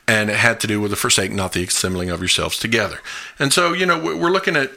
and 0.08 0.30
it 0.30 0.38
had 0.38 0.60
to 0.62 0.68
do 0.68 0.82
with 0.82 0.92
the 0.92 0.98
forsake 0.98 1.32
not 1.32 1.54
the 1.54 1.64
assembling 1.64 2.10
of 2.10 2.20
yourselves 2.20 2.58
together. 2.58 3.00
And 3.38 3.54
so, 3.54 3.74
you 3.74 3.86
know, 3.86 4.00
we're 4.02 4.32
looking 4.32 4.56
at 4.56 4.72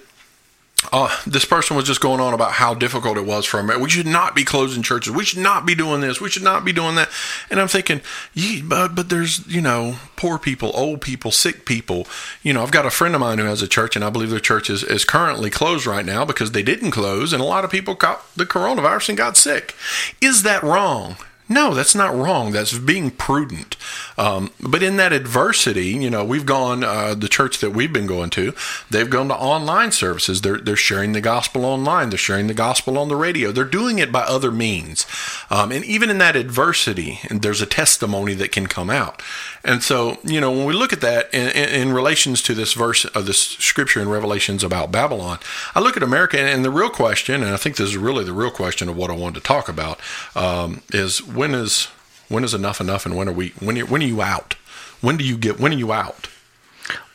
uh, 0.92 1.14
this 1.26 1.44
person 1.44 1.76
was 1.76 1.86
just 1.86 2.00
going 2.00 2.20
on 2.20 2.34
about 2.34 2.52
how 2.52 2.72
difficult 2.72 3.16
it 3.16 3.26
was 3.26 3.44
for 3.44 3.58
America. 3.58 3.82
We 3.82 3.90
should 3.90 4.06
not 4.06 4.36
be 4.36 4.44
closing 4.44 4.82
churches. 4.82 5.12
We 5.12 5.24
should 5.24 5.40
not 5.40 5.66
be 5.66 5.74
doing 5.74 6.00
this. 6.00 6.20
We 6.20 6.30
should 6.30 6.44
not 6.44 6.64
be 6.64 6.72
doing 6.72 6.94
that. 6.94 7.10
And 7.50 7.60
I'm 7.60 7.66
thinking, 7.66 8.00
yeah, 8.32 8.62
but, 8.64 8.94
but 8.94 9.08
there's, 9.08 9.44
you 9.48 9.60
know, 9.60 9.96
poor 10.16 10.38
people, 10.38 10.70
old 10.74 11.00
people, 11.00 11.32
sick 11.32 11.64
people. 11.64 12.06
You 12.42 12.52
know, 12.52 12.62
I've 12.62 12.70
got 12.70 12.86
a 12.86 12.90
friend 12.90 13.14
of 13.14 13.20
mine 13.20 13.38
who 13.38 13.44
has 13.44 13.60
a 13.60 13.68
church, 13.68 13.96
and 13.96 14.04
I 14.04 14.10
believe 14.10 14.30
their 14.30 14.38
church 14.38 14.70
is, 14.70 14.84
is 14.84 15.04
currently 15.04 15.50
closed 15.50 15.84
right 15.84 16.06
now 16.06 16.24
because 16.24 16.52
they 16.52 16.62
didn't 16.62 16.92
close, 16.92 17.32
and 17.32 17.42
a 17.42 17.46
lot 17.46 17.64
of 17.64 17.70
people 17.70 17.96
caught 17.96 18.22
the 18.36 18.46
coronavirus 18.46 19.10
and 19.10 19.18
got 19.18 19.36
sick. 19.36 19.74
Is 20.20 20.44
that 20.44 20.62
wrong? 20.62 21.16
No, 21.48 21.74
that's 21.74 21.94
not 21.94 22.14
wrong. 22.14 22.52
That's 22.52 22.76
being 22.78 23.10
prudent. 23.10 23.76
Um, 24.18 24.50
but 24.60 24.82
in 24.82 24.96
that 24.98 25.12
adversity, 25.12 25.86
you 25.88 26.10
know, 26.10 26.24
we've 26.24 26.44
gone, 26.44 26.84
uh, 26.84 27.14
the 27.14 27.28
church 27.28 27.58
that 27.60 27.70
we've 27.70 27.92
been 27.92 28.06
going 28.06 28.30
to, 28.30 28.52
they've 28.90 29.08
gone 29.08 29.28
to 29.28 29.36
online 29.36 29.92
services. 29.92 30.42
They're, 30.42 30.58
they're 30.58 30.76
sharing 30.76 31.12
the 31.12 31.20
gospel 31.20 31.64
online. 31.64 32.10
They're 32.10 32.18
sharing 32.18 32.48
the 32.48 32.54
gospel 32.54 32.98
on 32.98 33.08
the 33.08 33.16
radio. 33.16 33.52
They're 33.52 33.64
doing 33.64 33.98
it 33.98 34.12
by 34.12 34.22
other 34.22 34.50
means. 34.50 35.06
Um, 35.50 35.72
and 35.72 35.84
even 35.84 36.10
in 36.10 36.18
that 36.18 36.36
adversity, 36.36 37.20
there's 37.30 37.62
a 37.62 37.66
testimony 37.66 38.34
that 38.34 38.52
can 38.52 38.66
come 38.66 38.90
out. 38.90 39.22
And 39.64 39.82
so, 39.82 40.18
you 40.24 40.40
know, 40.40 40.50
when 40.50 40.66
we 40.66 40.74
look 40.74 40.92
at 40.92 41.00
that 41.00 41.32
in, 41.32 41.48
in, 41.50 41.88
in 41.88 41.92
relations 41.92 42.42
to 42.42 42.54
this 42.54 42.74
verse 42.74 43.04
of 43.04 43.26
this 43.26 43.40
scripture 43.40 44.00
in 44.00 44.08
Revelations 44.08 44.62
about 44.64 44.92
Babylon, 44.92 45.38
I 45.74 45.80
look 45.80 45.96
at 45.96 46.02
America 46.02 46.38
and, 46.38 46.48
and 46.48 46.64
the 46.64 46.70
real 46.70 46.90
question, 46.90 47.42
and 47.42 47.52
I 47.52 47.56
think 47.56 47.76
this 47.76 47.88
is 47.88 47.96
really 47.96 48.24
the 48.24 48.32
real 48.32 48.50
question 48.50 48.88
of 48.88 48.96
what 48.96 49.10
I 49.10 49.14
wanted 49.14 49.40
to 49.40 49.46
talk 49.46 49.68
about, 49.68 49.98
um, 50.34 50.82
is 50.92 51.26
when 51.38 51.54
is 51.54 51.84
when 52.28 52.44
is 52.44 52.52
enough 52.52 52.80
enough, 52.80 53.06
and 53.06 53.16
when 53.16 53.28
are 53.28 53.32
we 53.32 53.50
when 53.60 53.78
are, 53.78 53.86
when 53.86 54.02
are 54.02 54.06
you 54.06 54.20
out? 54.20 54.54
When 55.00 55.16
do 55.16 55.24
you 55.24 55.38
get 55.38 55.58
when 55.60 55.72
are 55.72 55.76
you 55.76 55.92
out? 55.92 56.28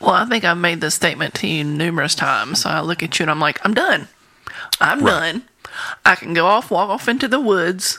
Well, 0.00 0.10
I 0.10 0.24
think 0.24 0.44
I've 0.44 0.56
made 0.58 0.80
this 0.80 0.94
statement 0.94 1.34
to 1.34 1.46
you 1.46 1.62
numerous 1.64 2.14
times. 2.14 2.62
So 2.62 2.70
I 2.70 2.80
look 2.80 3.02
at 3.02 3.18
you 3.18 3.24
and 3.24 3.30
I'm 3.30 3.40
like, 3.40 3.58
I'm 3.64 3.74
done. 3.74 4.08
I'm 4.80 5.00
Right. 5.04 5.10
done. 5.32 5.42
I 6.04 6.14
can 6.14 6.32
go 6.32 6.46
off, 6.46 6.70
walk 6.70 6.88
off 6.90 7.08
into 7.08 7.26
the 7.26 7.40
woods, 7.40 7.98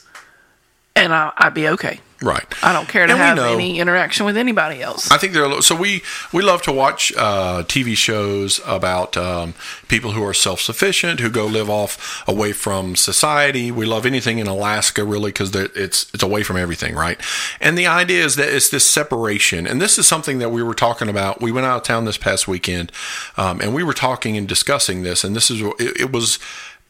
and 0.95 1.13
I, 1.13 1.31
I'd 1.37 1.53
be 1.53 1.67
okay. 1.69 1.99
Right. 2.21 2.45
I 2.63 2.71
don't 2.71 2.87
care 2.87 3.05
to 3.05 3.11
And 3.11 3.21
have 3.21 3.37
any 3.37 3.77
interaction 3.79 4.25
with 4.25 4.37
anybody 4.37 4.81
else. 4.81 5.11
I 5.11 5.17
think 5.17 5.33
there 5.33 5.45
are 5.45 5.61
so 5.61 5.75
we 5.75 6.01
we 6.31 6.41
love 6.41 6.61
to 6.61 6.71
watch 6.71 7.11
uh, 7.17 7.63
TV 7.63 7.95
shows 7.97 8.61
about 8.65 9.17
um, 9.17 9.53
people 9.89 10.11
who 10.11 10.23
are 10.23 10.33
self 10.33 10.61
sufficient 10.61 11.19
who 11.19 11.29
go 11.29 11.45
live 11.45 11.69
off 11.69 12.23
away 12.25 12.53
from 12.53 12.95
society. 12.95 13.69
We 13.69 13.85
love 13.85 14.05
anything 14.05 14.39
in 14.39 14.47
Alaska 14.47 15.03
really 15.03 15.31
because 15.31 15.53
it's 15.53 16.09
it's 16.13 16.23
away 16.23 16.43
from 16.43 16.55
everything, 16.55 16.95
right? 16.95 17.19
And 17.59 17.77
the 17.77 17.87
idea 17.87 18.23
is 18.23 18.37
that 18.37 18.47
it's 18.47 18.69
this 18.69 18.87
separation, 18.87 19.67
and 19.67 19.81
this 19.81 19.97
is 19.97 20.07
something 20.07 20.39
that 20.39 20.51
we 20.51 20.63
were 20.63 20.73
talking 20.73 21.09
about. 21.09 21.41
We 21.41 21.51
went 21.51 21.65
out 21.65 21.77
of 21.77 21.83
town 21.83 22.05
this 22.05 22.17
past 22.17 22.47
weekend, 22.47 22.93
um, 23.35 23.59
and 23.59 23.73
we 23.73 23.83
were 23.83 23.93
talking 23.93 24.37
and 24.37 24.47
discussing 24.47 25.03
this, 25.03 25.25
and 25.25 25.35
this 25.35 25.51
is 25.51 25.61
it, 25.61 25.99
it 25.99 26.11
was 26.13 26.39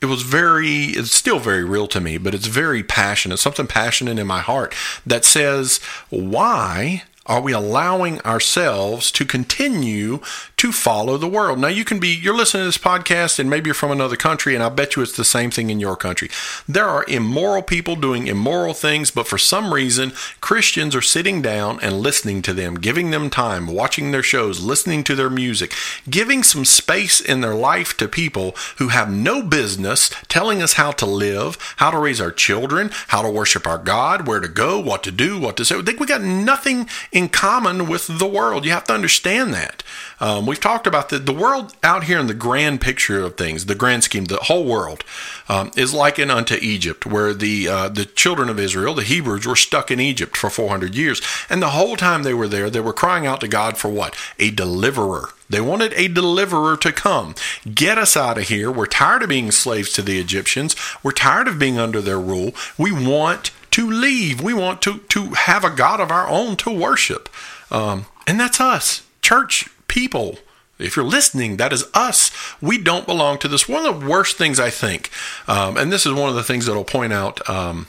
it 0.05 0.07
was 0.07 0.21
very 0.21 0.83
it's 0.91 1.11
still 1.11 1.39
very 1.39 1.63
real 1.63 1.87
to 1.87 1.99
me 1.99 2.19
but 2.19 2.35
it's 2.35 2.45
very 2.45 2.83
passionate 2.83 3.37
something 3.37 3.65
passionate 3.65 4.19
in 4.19 4.27
my 4.27 4.39
heart 4.39 4.71
that 5.03 5.25
says 5.25 5.79
why 6.11 7.01
are 7.25 7.41
we 7.41 7.51
allowing 7.51 8.21
ourselves 8.21 9.11
to 9.11 9.25
continue 9.25 10.19
to 10.57 10.71
follow 10.71 11.17
the 11.17 11.27
world 11.27 11.59
now 11.59 11.67
you 11.67 11.85
can 11.85 11.99
be 11.99 12.07
you're 12.07 12.35
listening 12.35 12.61
to 12.61 12.67
this 12.67 12.77
podcast 12.77 13.39
and 13.39 13.49
maybe 13.49 13.67
you're 13.67 13.73
from 13.73 13.91
another 13.91 14.15
country 14.15 14.53
and 14.53 14.63
i 14.63 14.69
bet 14.69 14.95
you 14.95 15.01
it's 15.01 15.15
the 15.15 15.25
same 15.25 15.51
thing 15.51 15.69
in 15.69 15.79
your 15.79 15.95
country 15.95 16.29
there 16.67 16.87
are 16.87 17.05
immoral 17.07 17.61
people 17.61 17.95
doing 17.95 18.27
immoral 18.27 18.73
things 18.73 19.11
but 19.11 19.27
for 19.27 19.37
some 19.37 19.73
reason 19.73 20.11
christians 20.41 20.95
are 20.95 21.01
sitting 21.01 21.41
down 21.41 21.79
and 21.81 21.99
listening 21.99 22.41
to 22.41 22.53
them 22.53 22.75
giving 22.75 23.11
them 23.11 23.29
time 23.29 23.67
watching 23.67 24.11
their 24.11 24.23
shows 24.23 24.61
listening 24.61 25.03
to 25.03 25.15
their 25.15 25.29
music 25.29 25.73
giving 26.09 26.43
some 26.43 26.65
space 26.65 27.19
in 27.19 27.41
their 27.41 27.55
life 27.55 27.97
to 27.97 28.07
people 28.07 28.55
who 28.77 28.89
have 28.89 29.11
no 29.11 29.41
business 29.41 30.09
telling 30.27 30.61
us 30.61 30.73
how 30.73 30.91
to 30.91 31.05
live, 31.05 31.57
how 31.77 31.91
to 31.91 31.97
raise 31.97 32.21
our 32.21 32.31
children, 32.31 32.89
how 33.07 33.21
to 33.21 33.29
worship 33.29 33.67
our 33.67 33.77
God, 33.77 34.27
where 34.27 34.39
to 34.39 34.47
go, 34.47 34.79
what 34.79 35.03
to 35.03 35.11
do, 35.11 35.39
what 35.39 35.57
to 35.57 35.65
say. 35.65 35.81
Think 35.81 35.99
we 35.99 36.07
got 36.07 36.21
nothing 36.21 36.87
in 37.11 37.29
common 37.29 37.87
with 37.87 38.07
the 38.07 38.27
world. 38.27 38.65
You 38.65 38.71
have 38.71 38.85
to 38.85 38.93
understand 38.93 39.53
that. 39.53 39.83
Um, 40.19 40.44
we've 40.47 40.59
talked 40.59 40.87
about 40.87 41.09
the, 41.09 41.19
the 41.19 41.33
world 41.33 41.75
out 41.83 42.05
here 42.05 42.19
in 42.19 42.27
the 42.27 42.33
grand 42.33 42.81
picture 42.81 43.21
of 43.21 43.37
things, 43.37 43.65
the 43.65 43.75
grand 43.75 44.03
scheme, 44.03 44.25
the 44.25 44.37
whole 44.37 44.65
world 44.65 45.03
um, 45.47 45.71
is 45.75 45.93
likened 45.93 46.31
unto 46.31 46.55
Egypt, 46.61 47.05
where 47.05 47.33
the 47.33 47.67
uh, 47.67 47.89
the 47.89 48.05
children 48.05 48.49
of 48.49 48.59
Israel, 48.59 48.93
the 48.93 49.03
Hebrews, 49.03 49.45
were 49.45 49.55
stuck 49.55 49.91
in 49.91 49.99
Egypt 49.99 50.35
for 50.35 50.49
400 50.49 50.95
years, 50.95 51.21
and 51.49 51.61
the 51.61 51.69
whole 51.69 51.95
time 51.95 52.23
they 52.23 52.33
were 52.33 52.47
there, 52.47 52.69
they 52.69 52.79
were 52.79 52.93
crying 52.93 53.25
out 53.25 53.41
to 53.41 53.47
God 53.47 53.77
for 53.77 53.89
what? 53.89 54.15
A 54.39 54.51
deliverer. 54.51 55.29
They 55.49 55.61
wanted 55.61 55.93
a 55.93 56.07
deliverer 56.07 56.75
to 56.77 56.91
come. 56.91 57.35
Get 57.71 57.97
us 57.97 58.17
out 58.17 58.39
of 58.39 58.45
here. 58.45 58.71
We're 58.71 58.87
tired 58.87 59.21
of 59.21 59.29
being 59.29 59.51
slaves 59.51 59.93
to 59.93 60.01
the 60.01 60.19
Egyptians. 60.19 60.75
We're 61.03 61.11
tired 61.11 61.47
of 61.47 61.59
being 61.59 61.77
under 61.77 62.01
their 62.01 62.19
rule. 62.19 62.53
We 62.77 62.91
want 62.91 63.51
to 63.71 63.89
leave. 63.89 64.41
We 64.41 64.55
want 64.55 64.81
to, 64.83 64.99
to 64.99 65.25
have 65.33 65.63
a 65.63 65.69
God 65.69 65.99
of 65.99 66.09
our 66.09 66.27
own 66.27 66.55
to 66.57 66.71
worship. 66.71 67.29
Um, 67.69 68.05
and 68.25 68.39
that's 68.39 68.59
us, 68.59 69.03
church 69.21 69.69
people. 69.95 70.37
If 70.77 70.97
you're 70.97 71.05
listening, 71.05 71.55
that 71.55 71.71
is 71.71 71.85
us. 71.93 72.29
We 72.61 72.77
don't 72.77 73.07
belong 73.07 73.39
to 73.39 73.47
this. 73.47 73.69
One 73.69 73.85
of 73.85 74.01
the 74.01 74.07
worst 74.07 74.35
things 74.35 74.59
I 74.59 74.69
think, 74.69 75.09
um, 75.47 75.77
and 75.77 75.89
this 75.89 76.05
is 76.05 76.11
one 76.11 76.27
of 76.27 76.35
the 76.35 76.43
things 76.43 76.65
that 76.65 76.75
will 76.75 76.83
point 76.83 77.13
out. 77.13 77.49
Um, 77.49 77.87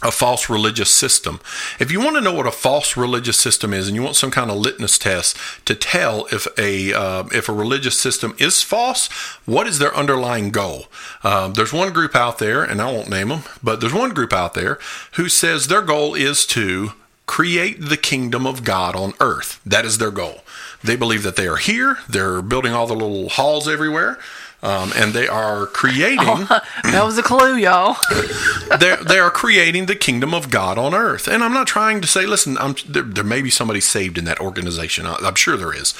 a 0.00 0.12
false 0.12 0.48
religious 0.48 0.92
system. 0.92 1.40
If 1.80 1.90
you 1.90 1.98
want 1.98 2.14
to 2.14 2.20
know 2.20 2.32
what 2.32 2.46
a 2.46 2.52
false 2.52 2.96
religious 2.96 3.36
system 3.36 3.74
is, 3.74 3.88
and 3.88 3.96
you 3.96 4.02
want 4.02 4.14
some 4.14 4.30
kind 4.30 4.48
of 4.48 4.56
litmus 4.56 4.96
test 4.96 5.36
to 5.64 5.74
tell 5.74 6.26
if 6.30 6.46
a 6.56 6.92
uh, 6.92 7.24
if 7.32 7.48
a 7.48 7.52
religious 7.52 7.98
system 7.98 8.36
is 8.38 8.62
false, 8.62 9.08
what 9.44 9.66
is 9.66 9.80
their 9.80 9.94
underlying 9.96 10.50
goal? 10.50 10.86
Um, 11.24 11.54
there's 11.54 11.72
one 11.72 11.92
group 11.92 12.14
out 12.14 12.38
there, 12.38 12.62
and 12.62 12.80
I 12.80 12.92
won't 12.92 13.10
name 13.10 13.30
them, 13.30 13.42
but 13.60 13.80
there's 13.80 13.92
one 13.92 14.14
group 14.14 14.32
out 14.32 14.54
there 14.54 14.78
who 15.14 15.28
says 15.28 15.66
their 15.66 15.82
goal 15.82 16.14
is 16.14 16.46
to 16.46 16.92
create 17.26 17.80
the 17.80 17.96
kingdom 17.96 18.46
of 18.46 18.62
God 18.62 18.94
on 18.94 19.14
earth. 19.20 19.60
That 19.66 19.84
is 19.84 19.98
their 19.98 20.12
goal. 20.12 20.42
They 20.82 20.96
believe 20.96 21.22
that 21.24 21.36
they 21.36 21.48
are 21.48 21.56
here. 21.56 21.98
They're 22.08 22.40
building 22.42 22.72
all 22.72 22.86
the 22.86 22.94
little 22.94 23.28
halls 23.28 23.68
everywhere. 23.68 24.18
Um, 24.60 24.92
and 24.96 25.12
they 25.12 25.28
are 25.28 25.66
creating 25.66 26.18
that 26.84 27.02
was 27.04 27.16
a 27.16 27.22
clue, 27.22 27.56
y'all. 27.56 27.96
they 28.80 29.18
are 29.18 29.30
creating 29.30 29.86
the 29.86 29.94
kingdom 29.94 30.34
of 30.34 30.50
God 30.50 30.78
on 30.78 30.94
earth. 30.94 31.28
And 31.28 31.44
I'm 31.44 31.52
not 31.52 31.68
trying 31.68 32.00
to 32.00 32.08
say, 32.08 32.26
listen, 32.26 32.58
I'm, 32.58 32.74
there, 32.88 33.02
there 33.04 33.22
may 33.24 33.40
be 33.40 33.50
somebody 33.50 33.80
saved 33.80 34.18
in 34.18 34.24
that 34.24 34.40
organization. 34.40 35.06
I- 35.06 35.18
I'm 35.22 35.36
sure 35.36 35.56
there 35.56 35.72
is. 35.72 35.94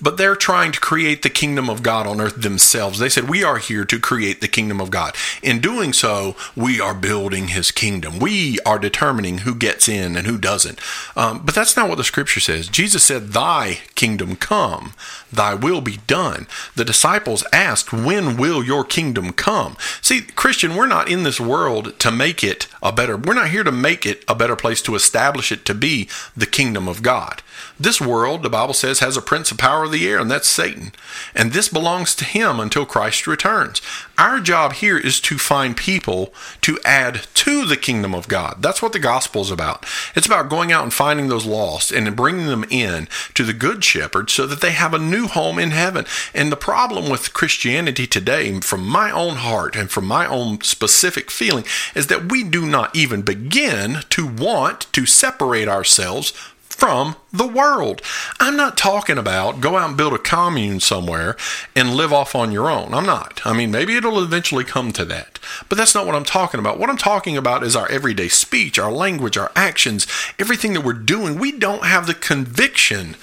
But 0.00 0.16
they're 0.16 0.36
trying 0.36 0.72
to 0.72 0.80
create 0.80 1.22
the 1.22 1.28
kingdom 1.28 1.68
of 1.68 1.82
God 1.82 2.06
on 2.06 2.20
earth 2.20 2.40
themselves. 2.40 2.98
They 2.98 3.08
said, 3.08 3.28
we 3.28 3.42
are 3.44 3.58
here 3.58 3.84
to 3.84 3.98
create 3.98 4.40
the 4.40 4.48
kingdom 4.48 4.80
of 4.80 4.90
God. 4.90 5.14
In 5.42 5.60
doing 5.60 5.92
so, 5.92 6.34
we 6.56 6.80
are 6.80 6.94
building 6.94 7.48
his 7.48 7.70
kingdom. 7.72 8.18
We 8.20 8.58
are 8.64 8.78
determining 8.78 9.38
who 9.38 9.54
gets 9.54 9.88
in 9.88 10.16
and 10.16 10.26
who 10.26 10.38
doesn't. 10.38 10.80
Um, 11.16 11.42
but 11.44 11.54
that's 11.54 11.76
not 11.76 11.88
what 11.88 11.96
the 11.98 12.04
scripture 12.04 12.40
says. 12.40 12.68
Jesus 12.68 13.02
said, 13.04 13.28
Thy 13.28 13.80
kingdom 13.96 14.36
come, 14.36 14.94
thy 15.32 15.54
will 15.54 15.80
be 15.80 15.98
done. 16.06 16.46
The 16.74 16.84
disciples 16.84 17.44
asked, 17.52 17.92
When 17.92 18.36
will 18.36 18.62
your 18.62 18.84
kingdom 18.84 19.32
come? 19.32 19.76
See, 20.00 20.22
Christian, 20.22 20.74
we're 20.74 20.86
not 20.86 21.10
in 21.10 21.22
this 21.22 21.40
world 21.40 21.98
to 22.00 22.10
make 22.10 22.42
it 22.42 22.66
a 22.82 22.92
better, 22.92 23.16
we're 23.16 23.34
not 23.34 23.50
here 23.50 23.64
to 23.64 23.72
make 23.72 24.06
it 24.06 24.24
a 24.28 24.34
better 24.34 24.56
place 24.56 24.82
to 24.82 24.94
establish 24.94 25.52
it 25.52 25.64
to 25.66 25.74
be 25.74 26.08
the 26.36 26.46
kingdom 26.46 26.88
of 26.88 27.02
God. 27.02 27.42
This 27.80 28.00
world, 28.00 28.42
the 28.42 28.50
Bible 28.50 28.74
says, 28.74 29.00
has 29.00 29.16
a 29.16 29.22
prince 29.22 29.50
of 29.50 29.58
power 29.58 29.84
of 29.84 29.92
the 29.92 30.08
air, 30.08 30.18
and 30.18 30.30
that's 30.30 30.48
Satan. 30.48 30.92
And 31.34 31.52
this 31.52 31.68
belongs 31.68 32.14
to 32.16 32.24
him 32.24 32.60
until 32.60 32.86
Christ 32.86 33.26
returns. 33.26 33.80
Our 34.16 34.40
job 34.40 34.72
here 34.74 34.98
is 34.98 35.20
to 35.22 35.38
find 35.38 35.76
people 35.76 36.32
to 36.62 36.78
add 36.84 37.26
to 37.34 37.64
the 37.64 37.76
kingdom 37.76 38.14
of 38.14 38.28
God. 38.28 38.62
That's 38.62 38.82
what 38.82 38.92
the 38.92 38.98
gospel 38.98 39.42
is 39.42 39.50
about. 39.50 39.86
It's 40.14 40.26
about 40.26 40.50
going 40.50 40.72
out 40.72 40.82
and 40.82 40.92
finding 40.92 41.28
those 41.28 41.46
lost 41.46 41.92
and 41.92 42.16
bringing 42.16 42.46
them 42.46 42.64
in 42.68 43.08
to 43.34 43.44
the 43.44 43.52
good 43.52 43.84
shepherd 43.84 44.30
so 44.30 44.46
that 44.46 44.60
they 44.60 44.72
have 44.72 44.94
a 44.94 44.98
new 44.98 45.17
home 45.26 45.58
in 45.58 45.72
heaven. 45.72 46.06
And 46.32 46.52
the 46.52 46.56
problem 46.56 47.10
with 47.10 47.34
Christianity 47.34 48.06
today, 48.06 48.60
from 48.60 48.86
my 48.86 49.10
own 49.10 49.36
heart 49.36 49.76
and 49.76 49.90
from 49.90 50.06
my 50.06 50.26
own 50.26 50.60
specific 50.60 51.30
feeling, 51.30 51.64
is 51.94 52.06
that 52.06 52.30
we 52.30 52.44
do 52.44 52.64
not 52.64 52.94
even 52.94 53.22
begin 53.22 53.98
to 54.10 54.26
want 54.26 54.92
to 54.92 55.06
separate 55.06 55.68
ourselves 55.68 56.32
from 56.78 57.16
the 57.32 57.46
world. 57.46 58.00
I'm 58.38 58.56
not 58.56 58.76
talking 58.76 59.18
about 59.18 59.60
go 59.60 59.76
out 59.76 59.88
and 59.88 59.96
build 59.96 60.12
a 60.12 60.18
commune 60.18 60.78
somewhere 60.78 61.36
and 61.74 61.96
live 61.96 62.12
off 62.12 62.36
on 62.36 62.52
your 62.52 62.70
own. 62.70 62.94
I'm 62.94 63.04
not. 63.04 63.40
I 63.44 63.52
mean, 63.52 63.72
maybe 63.72 63.96
it'll 63.96 64.22
eventually 64.22 64.62
come 64.62 64.92
to 64.92 65.04
that. 65.06 65.40
But 65.68 65.76
that's 65.76 65.94
not 65.94 66.06
what 66.06 66.14
I'm 66.14 66.24
talking 66.24 66.60
about. 66.60 66.78
What 66.78 66.88
I'm 66.88 66.96
talking 66.96 67.36
about 67.36 67.64
is 67.64 67.74
our 67.74 67.90
everyday 67.90 68.28
speech, 68.28 68.78
our 68.78 68.92
language, 68.92 69.36
our 69.36 69.50
actions, 69.56 70.06
everything 70.38 70.72
that 70.74 70.84
we're 70.84 70.92
doing. 70.92 71.36
We 71.36 71.50
don't 71.50 71.84
have 71.84 72.06
the 72.06 72.14
conviction 72.14 73.16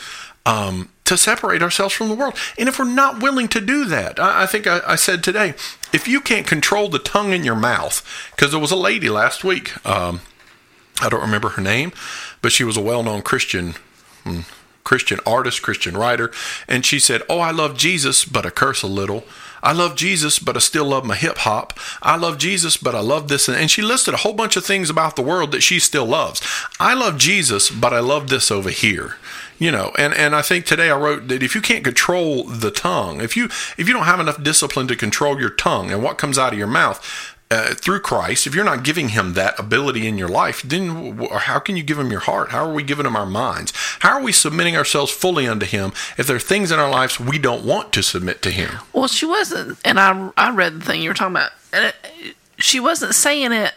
um, 0.46 0.90
to 1.06 1.18
separate 1.18 1.62
ourselves 1.62 1.94
from 1.94 2.10
the 2.10 2.16
world. 2.16 2.36
And 2.58 2.68
if 2.68 2.78
we're 2.78 2.86
not 2.86 3.22
willing 3.22 3.48
to 3.50 3.62
do 3.62 3.86
that, 3.86 4.20
I, 4.20 4.44
I 4.44 4.46
think 4.46 4.68
I, 4.68 4.82
I, 4.86 4.96
said 4.96 5.24
today, 5.24 5.50
if 5.94 6.08
you 6.08 6.20
can't 6.20 6.48
control 6.48 6.90
the 6.90 7.00
tongue 7.00 7.32
in 7.32 7.44
your 7.44 7.56
mouth, 7.56 8.04
because 8.36 8.52
there 8.52 8.60
was 8.60 8.72
a 8.72 8.76
lady 8.76 9.10
last 9.10 9.44
week, 9.44 9.86
um, 9.86 10.22
I 11.02 11.10
don't 11.10 11.22
remember 11.22 11.50
her 11.50 11.62
name, 11.62 11.94
but 12.42 12.52
she 12.52 12.64
was 12.64 12.78
a 12.78 12.82
well-known 12.82 13.22
Christian 13.22 13.76
hmm, 14.24 14.42
Christian 14.84 15.20
artist, 15.26 15.64
Christian 15.64 15.98
writer, 15.98 16.32
and 16.68 16.86
she 16.86 17.00
said, 17.00 17.24
"Oh, 17.28 17.40
I 17.40 17.50
love 17.50 17.76
Jesus, 17.76 18.24
but 18.24 18.46
I 18.46 18.52
curse 18.52 18.84
a 18.84 18.88
little. 18.88 19.26
I 19.64 19.72
love 19.74 19.96
Jesus, 19.96 20.38
but 20.38 20.56
I 20.56 20.60
still 20.60 20.86
love 20.86 21.04
my 21.04 21.16
hip 21.16 21.40
hop. 21.40 21.80
I 22.04 22.18
love 22.18 22.38
Jesus, 22.38 22.78
but 22.78 22.94
I 22.94 23.00
love 23.00 23.28
this." 23.28 23.50
And 23.50 23.70
she 23.70 23.82
listed 23.82 24.14
a 24.14 24.18
whole 24.18 24.34
bunch 24.34 24.56
of 24.56 24.64
things 24.64 24.92
about 24.92 25.16
the 25.16 25.24
world 25.24 25.52
that 25.52 25.64
she 25.64 25.80
still 25.80 26.06
loves. 26.06 26.40
I 26.80 26.94
love 26.94 27.18
Jesus, 27.18 27.72
but 27.72 27.94
I 27.94 28.00
love 28.00 28.30
this 28.30 28.52
over 28.52 28.70
here. 28.70 29.18
You 29.58 29.72
know, 29.72 29.94
and, 29.98 30.14
and 30.14 30.36
I 30.36 30.42
think 30.42 30.66
today 30.66 30.90
I 30.90 30.98
wrote 30.98 31.30
that 31.30 31.42
if 31.42 31.56
you 31.56 31.62
can't 31.62 31.84
control 31.84 32.44
the 32.44 32.72
tongue, 32.72 33.22
if 33.22 33.38
you 33.38 33.46
if 33.78 33.88
you 33.88 33.94
don't 33.94 34.06
have 34.06 34.20
enough 34.20 34.42
discipline 34.44 34.88
to 34.88 34.96
control 34.96 35.40
your 35.40 35.50
tongue 35.50 35.92
and 35.92 36.04
what 36.04 36.18
comes 36.18 36.38
out 36.38 36.52
of 36.52 36.60
your 36.60 36.68
mouth, 36.68 37.36
uh, 37.52 37.74
through 37.76 38.00
Christ, 38.00 38.48
if 38.48 38.56
you're 38.56 38.66
not 38.66 38.84
giving 38.84 39.10
him 39.10 39.34
that 39.34 39.58
ability 39.60 40.08
in 40.08 40.18
your 40.18 40.28
life, 40.28 40.62
then 40.64 41.30
how 41.32 41.60
can 41.60 41.78
you 41.78 41.84
give 41.84 42.00
him 42.00 42.12
your 42.12 42.22
heart? 42.22 42.50
How 42.50 42.68
are 42.68 42.74
we 42.74 42.84
giving 42.84 43.06
him 43.06 43.16
our 43.16 43.26
minds? 43.26 43.72
How 44.00 44.18
are 44.18 44.24
we 44.24 44.32
submitting 44.32 44.76
ourselves 44.76 45.12
fully 45.12 45.48
unto 45.48 45.66
him 45.66 45.94
if 46.18 46.28
there 46.28 46.36
are 46.36 46.40
things 46.40 46.72
in 46.72 46.80
our 46.80 46.90
lives 46.90 47.20
we 47.20 47.38
don't 47.38 47.64
want 47.64 47.94
to 47.94 48.02
submit 48.02 48.42
to 48.44 48.52
him? 48.52 48.80
Well, 48.94 49.08
she 49.08 49.26
wasn't, 49.26 49.78
and 49.86 50.00
I 50.00 50.32
I 50.36 50.52
read 50.52 50.82
the 50.82 50.86
thing 50.86 51.02
you 51.02 51.10
were 51.10 51.14
talking 51.14 51.36
about, 51.36 51.52
it, 51.72 51.96
she 52.58 52.80
wasn't 52.80 53.14
saying 53.14 53.52
it 53.52 53.74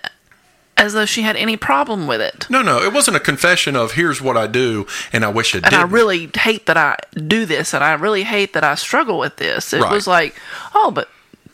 as 0.78 0.92
though 0.94 1.04
she 1.04 1.22
had 1.22 1.36
any 1.36 1.56
problem 1.56 2.06
with 2.06 2.20
it. 2.20 2.46
No, 2.48 2.62
no, 2.62 2.80
it 2.82 2.92
wasn't 2.92 3.16
a 3.16 3.20
confession 3.20 3.76
of 3.76 3.92
here's 3.92 4.22
what 4.22 4.36
I 4.36 4.46
do 4.46 4.86
and 5.12 5.24
I 5.24 5.28
wish 5.28 5.54
I 5.54 5.58
did. 5.58 5.66
And 5.66 5.74
I 5.74 5.82
really 5.82 6.30
hate 6.34 6.66
that 6.66 6.76
I 6.76 6.96
do 7.26 7.44
this, 7.44 7.74
and 7.74 7.82
I 7.84 7.92
really 7.94 8.22
hate 8.24 8.52
that 8.54 8.64
I 8.64 8.74
struggle 8.76 9.18
with 9.18 9.36
this. 9.36 9.72
It 9.72 9.82
Right. 9.82 9.92
was 9.92 10.06
like, 10.06 10.34
oh, 10.74 10.90
but 10.90 11.08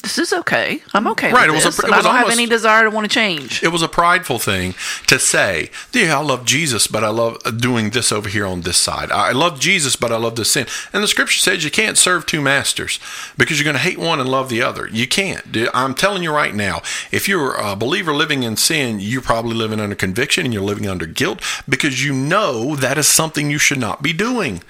this 0.05 0.19
is 0.19 0.33
okay. 0.33 0.83
I'm 0.93 1.07
okay 1.09 1.33
Right, 1.33 1.49
it 1.49 1.53
was 1.53 1.65
a- 1.65 1.69
it 1.69 1.85
and 1.85 1.95
I 1.95 2.03
don't 2.03 2.15
have 2.15 2.31
any 2.31 2.47
desire 2.47 2.85
to 2.85 2.91
want 2.91 3.05
to 3.05 3.13
change. 3.13 3.63
It 3.63 3.69
was 3.69 3.83
a 3.83 3.89
prideful 3.89 4.39
thing 4.39 4.75
to 5.07 5.19
say, 5.19 5.71
yeah, 5.93 6.19
I 6.19 6.23
love 6.23 6.45
Jesus, 6.45 6.87
but 6.87 7.03
I 7.03 7.09
love 7.09 7.39
uh, 7.45 7.51
doing 7.51 7.91
this 7.91 8.13
over 8.13 8.29
here 8.29 8.47
on 8.47 8.61
this 8.61 8.77
side. 8.77 9.11
I 9.11 9.33
love 9.33 9.59
Jesus, 9.59 9.97
but 9.97 10.13
I 10.13 10.17
love 10.17 10.37
this 10.37 10.53
sin. 10.53 10.67
And 10.93 11.03
the 11.03 11.09
scripture 11.09 11.39
says 11.41 11.65
you 11.65 11.71
can't 11.71 11.99
serve 11.99 12.27
two 12.27 12.41
masters 12.41 13.01
because 13.37 13.59
you're 13.59 13.65
going 13.65 13.77
to 13.77 13.81
hate 13.83 13.99
one 13.99 14.21
and 14.21 14.29
love 14.29 14.49
the 14.49 14.63
other. 14.63 14.89
You 14.89 15.09
can't. 15.09 15.43
I'm 15.75 15.95
telling 15.95 16.23
you 16.23 16.33
right 16.33 16.55
now, 16.55 16.83
if 17.11 17.27
you're 17.29 17.55
a 17.55 17.75
believer 17.75 18.13
living 18.15 18.43
in 18.43 18.57
sin, 18.57 19.01
you're 19.01 19.23
probably 19.23 19.55
living 19.55 19.81
under 19.81 19.97
conviction 19.97 20.45
and 20.45 20.53
you're 20.55 20.63
living 20.63 20.87
under 20.89 21.07
guilt 21.07 21.41
because 21.69 22.05
you 22.05 22.13
know 22.13 22.77
that 22.77 22.99
is 22.99 23.07
something 23.07 23.51
you 23.51 23.59
should 23.59 23.79
not 23.81 24.03
be 24.03 24.13
doing. 24.13 24.63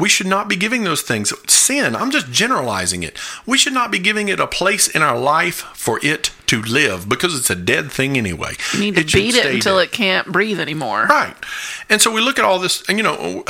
We 0.00 0.08
should 0.08 0.26
not 0.26 0.48
be 0.48 0.56
giving 0.56 0.82
those 0.84 1.02
things 1.02 1.32
sin. 1.46 1.94
I'm 1.94 2.10
just 2.10 2.30
generalizing 2.32 3.02
it. 3.02 3.18
We 3.46 3.58
should 3.58 3.74
not 3.74 3.90
be 3.90 3.98
giving 3.98 4.28
it 4.28 4.40
a 4.40 4.46
place 4.46 4.88
in 4.88 5.02
our 5.02 5.18
life 5.18 5.56
for 5.74 6.00
it 6.04 6.32
to 6.46 6.62
live 6.62 7.08
because 7.08 7.38
it's 7.38 7.50
a 7.50 7.54
dead 7.54 7.92
thing 7.92 8.16
anyway. 8.16 8.54
You 8.72 8.80
need 8.80 8.94
to 8.96 9.00
It 9.02 9.12
beat 9.12 9.34
it 9.36 9.46
until 9.54 9.76
dead. 9.76 9.84
it 9.84 9.92
can't 9.92 10.26
breathe 10.32 10.58
anymore. 10.58 11.06
Right. 11.06 11.36
And 11.88 12.00
so 12.02 12.10
we 12.10 12.20
look 12.20 12.38
at 12.38 12.44
all 12.44 12.58
this, 12.58 12.82
and 12.88 12.98
you 12.98 13.04
know, 13.04 13.44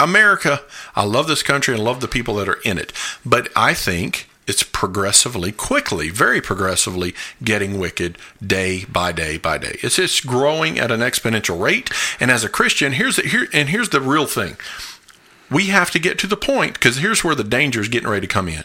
America, 0.00 0.62
I 0.96 1.04
love 1.04 1.26
this 1.28 1.42
country 1.42 1.74
and 1.74 1.82
love 1.84 2.00
the 2.00 2.08
people 2.08 2.34
that 2.36 2.48
are 2.48 2.60
in 2.64 2.78
it. 2.78 2.92
But 3.24 3.48
I 3.54 3.74
think 3.74 4.28
it's 4.46 4.64
progressively, 4.64 5.52
quickly, 5.52 6.10
very 6.10 6.40
progressively 6.40 7.14
getting 7.44 7.78
wicked 7.78 8.18
day 8.44 8.84
by 8.86 9.12
day 9.12 9.36
by 9.38 9.58
day. 9.58 9.78
It's 9.82 9.96
just 9.96 10.26
growing 10.26 10.78
at 10.78 10.90
an 10.90 11.00
exponential 11.00 11.60
rate. 11.60 11.90
And 12.18 12.30
as 12.30 12.42
a 12.42 12.48
Christian, 12.48 12.92
here's 12.92 13.16
the, 13.16 13.22
here 13.22 13.46
and 13.52 13.68
here's 13.68 13.90
the 13.90 14.00
real 14.00 14.26
thing. 14.26 14.56
We 15.52 15.66
have 15.66 15.90
to 15.92 15.98
get 15.98 16.18
to 16.20 16.26
the 16.26 16.36
point 16.36 16.74
because 16.74 16.98
here's 16.98 17.22
where 17.22 17.34
the 17.34 17.44
danger 17.44 17.80
is 17.80 17.88
getting 17.88 18.08
ready 18.08 18.26
to 18.26 18.32
come 18.32 18.48
in 18.48 18.64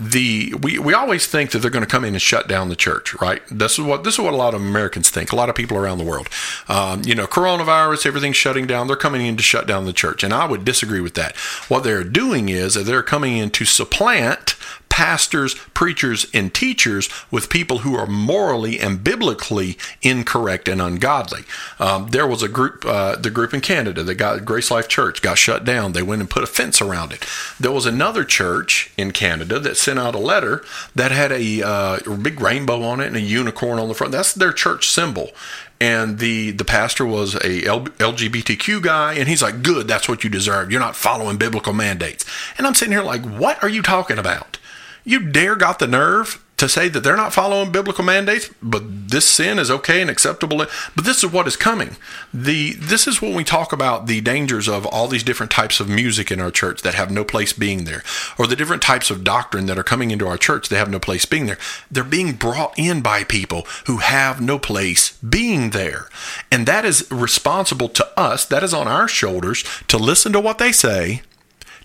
the 0.00 0.52
we, 0.60 0.78
we 0.78 0.92
always 0.92 1.26
think 1.26 1.52
that 1.52 1.60
they're 1.60 1.70
going 1.70 1.84
to 1.84 1.90
come 1.90 2.04
in 2.04 2.14
and 2.14 2.22
shut 2.22 2.48
down 2.48 2.68
the 2.68 2.76
church, 2.76 3.14
right? 3.20 3.42
This 3.50 3.78
is 3.78 3.84
what 3.84 4.02
this 4.02 4.14
is 4.14 4.20
what 4.20 4.34
a 4.34 4.36
lot 4.36 4.54
of 4.54 4.60
Americans 4.60 5.08
think. 5.08 5.30
A 5.30 5.36
lot 5.36 5.48
of 5.48 5.54
people 5.54 5.76
around 5.76 5.98
the 5.98 6.04
world, 6.04 6.28
um, 6.68 7.02
you 7.04 7.14
know, 7.14 7.26
coronavirus, 7.26 8.06
everything's 8.06 8.36
shutting 8.36 8.66
down. 8.66 8.88
They're 8.88 8.96
coming 8.96 9.24
in 9.24 9.36
to 9.36 9.42
shut 9.42 9.66
down 9.66 9.84
the 9.84 9.92
church, 9.92 10.24
and 10.24 10.32
I 10.32 10.46
would 10.46 10.64
disagree 10.64 11.00
with 11.00 11.14
that. 11.14 11.36
What 11.68 11.84
they're 11.84 12.04
doing 12.04 12.48
is 12.48 12.74
that 12.74 12.84
they're 12.84 13.02
coming 13.02 13.36
in 13.36 13.50
to 13.50 13.64
supplant 13.64 14.56
pastors, 14.94 15.54
preachers, 15.74 16.26
and 16.32 16.54
teachers 16.54 17.08
with 17.28 17.50
people 17.50 17.78
who 17.78 17.96
are 17.96 18.06
morally 18.06 18.78
and 18.78 19.02
biblically 19.02 19.76
incorrect 20.02 20.68
and 20.68 20.80
ungodly. 20.80 21.40
Um, 21.80 22.10
there 22.10 22.28
was 22.28 22.44
a 22.44 22.48
group, 22.48 22.84
uh, 22.86 23.16
the 23.16 23.30
group 23.30 23.52
in 23.52 23.60
Canada 23.60 24.04
that 24.04 24.14
got 24.14 24.44
Grace 24.44 24.70
Life 24.70 24.86
Church 24.86 25.20
got 25.20 25.36
shut 25.36 25.64
down. 25.64 25.94
They 25.94 26.02
went 26.02 26.20
and 26.20 26.30
put 26.30 26.44
a 26.44 26.46
fence 26.46 26.80
around 26.80 27.12
it. 27.12 27.26
There 27.58 27.72
was 27.72 27.86
another 27.86 28.24
church 28.24 28.92
in 28.96 29.10
Canada 29.10 29.58
that 29.58 29.76
sent 29.76 29.98
out 29.98 30.14
a 30.14 30.18
letter 30.18 30.64
that 30.94 31.10
had 31.10 31.32
a, 31.32 31.62
uh, 31.62 31.98
a 32.06 32.16
big 32.16 32.40
rainbow 32.40 32.82
on 32.84 33.00
it 33.00 33.08
and 33.08 33.16
a 33.16 33.20
unicorn 33.20 33.80
on 33.80 33.88
the 33.88 33.94
front. 33.94 34.12
That's 34.12 34.32
their 34.32 34.52
church 34.52 34.88
symbol 34.88 35.30
and 35.80 36.18
the 36.18 36.50
the 36.52 36.64
pastor 36.64 37.04
was 37.04 37.34
a 37.36 37.64
L- 37.64 37.86
LGBTQ 37.86 38.82
guy, 38.82 39.14
and 39.14 39.28
he's 39.28 39.42
like, 39.42 39.62
"Good, 39.62 39.88
that's 39.88 40.08
what 40.08 40.24
you 40.24 40.30
deserve. 40.30 40.70
You're 40.70 40.80
not 40.80 40.96
following 40.96 41.36
biblical 41.36 41.72
mandates." 41.72 42.24
And 42.58 42.66
I'm 42.66 42.74
sitting 42.74 42.92
here 42.92 43.02
like, 43.02 43.22
"What 43.22 43.62
are 43.62 43.68
you 43.68 43.82
talking 43.82 44.18
about? 44.18 44.58
You 45.04 45.20
dare 45.20 45.56
got 45.56 45.78
the 45.78 45.86
nerve 45.86 46.43
to 46.56 46.68
say 46.68 46.88
that 46.88 47.00
they're 47.00 47.16
not 47.16 47.32
following 47.32 47.72
biblical 47.72 48.04
mandates, 48.04 48.48
but 48.62 49.10
this 49.10 49.28
sin 49.28 49.58
is 49.58 49.70
okay 49.70 50.00
and 50.00 50.10
acceptable. 50.10 50.58
But 50.58 51.04
this 51.04 51.24
is 51.24 51.32
what 51.32 51.48
is 51.48 51.56
coming. 51.56 51.96
The 52.32 52.74
this 52.74 53.06
is 53.06 53.20
when 53.20 53.34
we 53.34 53.44
talk 53.44 53.72
about 53.72 54.06
the 54.06 54.20
dangers 54.20 54.68
of 54.68 54.86
all 54.86 55.08
these 55.08 55.24
different 55.24 55.50
types 55.50 55.80
of 55.80 55.88
music 55.88 56.30
in 56.30 56.40
our 56.40 56.50
church 56.50 56.82
that 56.82 56.94
have 56.94 57.10
no 57.10 57.24
place 57.24 57.52
being 57.52 57.84
there, 57.84 58.02
or 58.38 58.46
the 58.46 58.56
different 58.56 58.82
types 58.82 59.10
of 59.10 59.24
doctrine 59.24 59.66
that 59.66 59.78
are 59.78 59.84
coming 59.84 60.10
into 60.10 60.26
our 60.26 60.38
church 60.38 60.68
that 60.68 60.78
have 60.78 60.90
no 60.90 61.00
place 61.00 61.24
being 61.24 61.46
there. 61.46 61.58
They're 61.90 62.04
being 62.04 62.34
brought 62.34 62.78
in 62.78 63.00
by 63.00 63.24
people 63.24 63.66
who 63.86 63.98
have 63.98 64.40
no 64.40 64.58
place 64.58 65.18
being 65.18 65.70
there, 65.70 66.08
and 66.52 66.66
that 66.66 66.84
is 66.84 67.10
responsible 67.10 67.88
to 67.88 68.06
us. 68.18 68.46
That 68.46 68.62
is 68.62 68.74
on 68.74 68.86
our 68.86 69.08
shoulders 69.08 69.64
to 69.88 69.98
listen 69.98 70.32
to 70.32 70.40
what 70.40 70.58
they 70.58 70.70
say, 70.70 71.22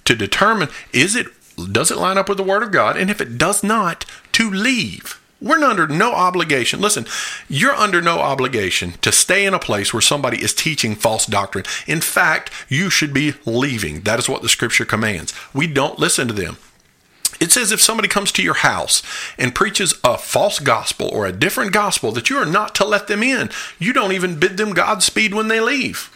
to 0.05 0.15
determine 0.15 0.69
is 0.93 1.15
it 1.15 1.27
does 1.67 1.91
it 1.91 1.98
line 1.98 2.17
up 2.17 2.30
with 2.30 2.38
the 2.38 2.43
Word 2.43 2.63
of 2.63 2.72
God? 2.72 2.98
And 2.98 3.10
if 3.10 3.22
it 3.22 3.38
does 3.38 3.63
not, 3.63 4.06
to 4.34 4.50
leave. 4.50 5.19
We're 5.41 5.63
under 5.63 5.88
no 5.88 6.12
obligation. 6.13 6.82
Listen, 6.82 7.06
you're 7.48 7.74
under 7.74 8.02
no 8.02 8.19
obligation 8.19 8.93
to 9.02 9.12
stay 9.12 9.45
in 9.45 9.54
a 9.54 9.60
place 9.60 9.93
where 9.93 10.02
somebody 10.02 10.43
is 10.43 10.54
teaching 10.54 10.95
false 10.95 11.26
doctrine. 11.26 11.63
In 11.88 12.02
fact, 12.02 12.52
you 12.67 12.89
should 12.89 13.13
be 13.13 13.36
leaving. 13.45 14.02
That 14.02 14.19
is 14.19 14.28
what 14.28 14.41
the 14.41 14.50
scripture 14.50 14.86
commands. 14.86 15.34
We 15.54 15.67
don't 15.67 15.98
listen 15.98 16.28
to 16.28 16.34
them. 16.34 16.58
It 17.39 17.54
says 17.54 17.72
if 17.72 17.82
somebody 17.82 18.10
comes 18.10 18.34
to 18.34 18.43
your 18.43 18.56
house 18.56 19.02
and 19.38 19.56
preaches 19.56 19.93
a 20.04 20.17
false 20.17 20.60
gospel 20.60 21.08
or 21.08 21.26
a 21.26 21.32
different 21.32 21.72
gospel, 21.72 22.12
that 22.12 22.30
you 22.30 22.38
are 22.38 22.45
not 22.45 22.76
to 22.76 22.86
let 22.86 23.08
them 23.08 23.24
in. 23.24 23.50
You 23.78 23.93
don't 23.93 24.12
even 24.12 24.39
bid 24.39 24.58
them 24.58 24.74
Godspeed 24.74 25.34
when 25.34 25.48
they 25.48 25.62
leave. 25.62 26.13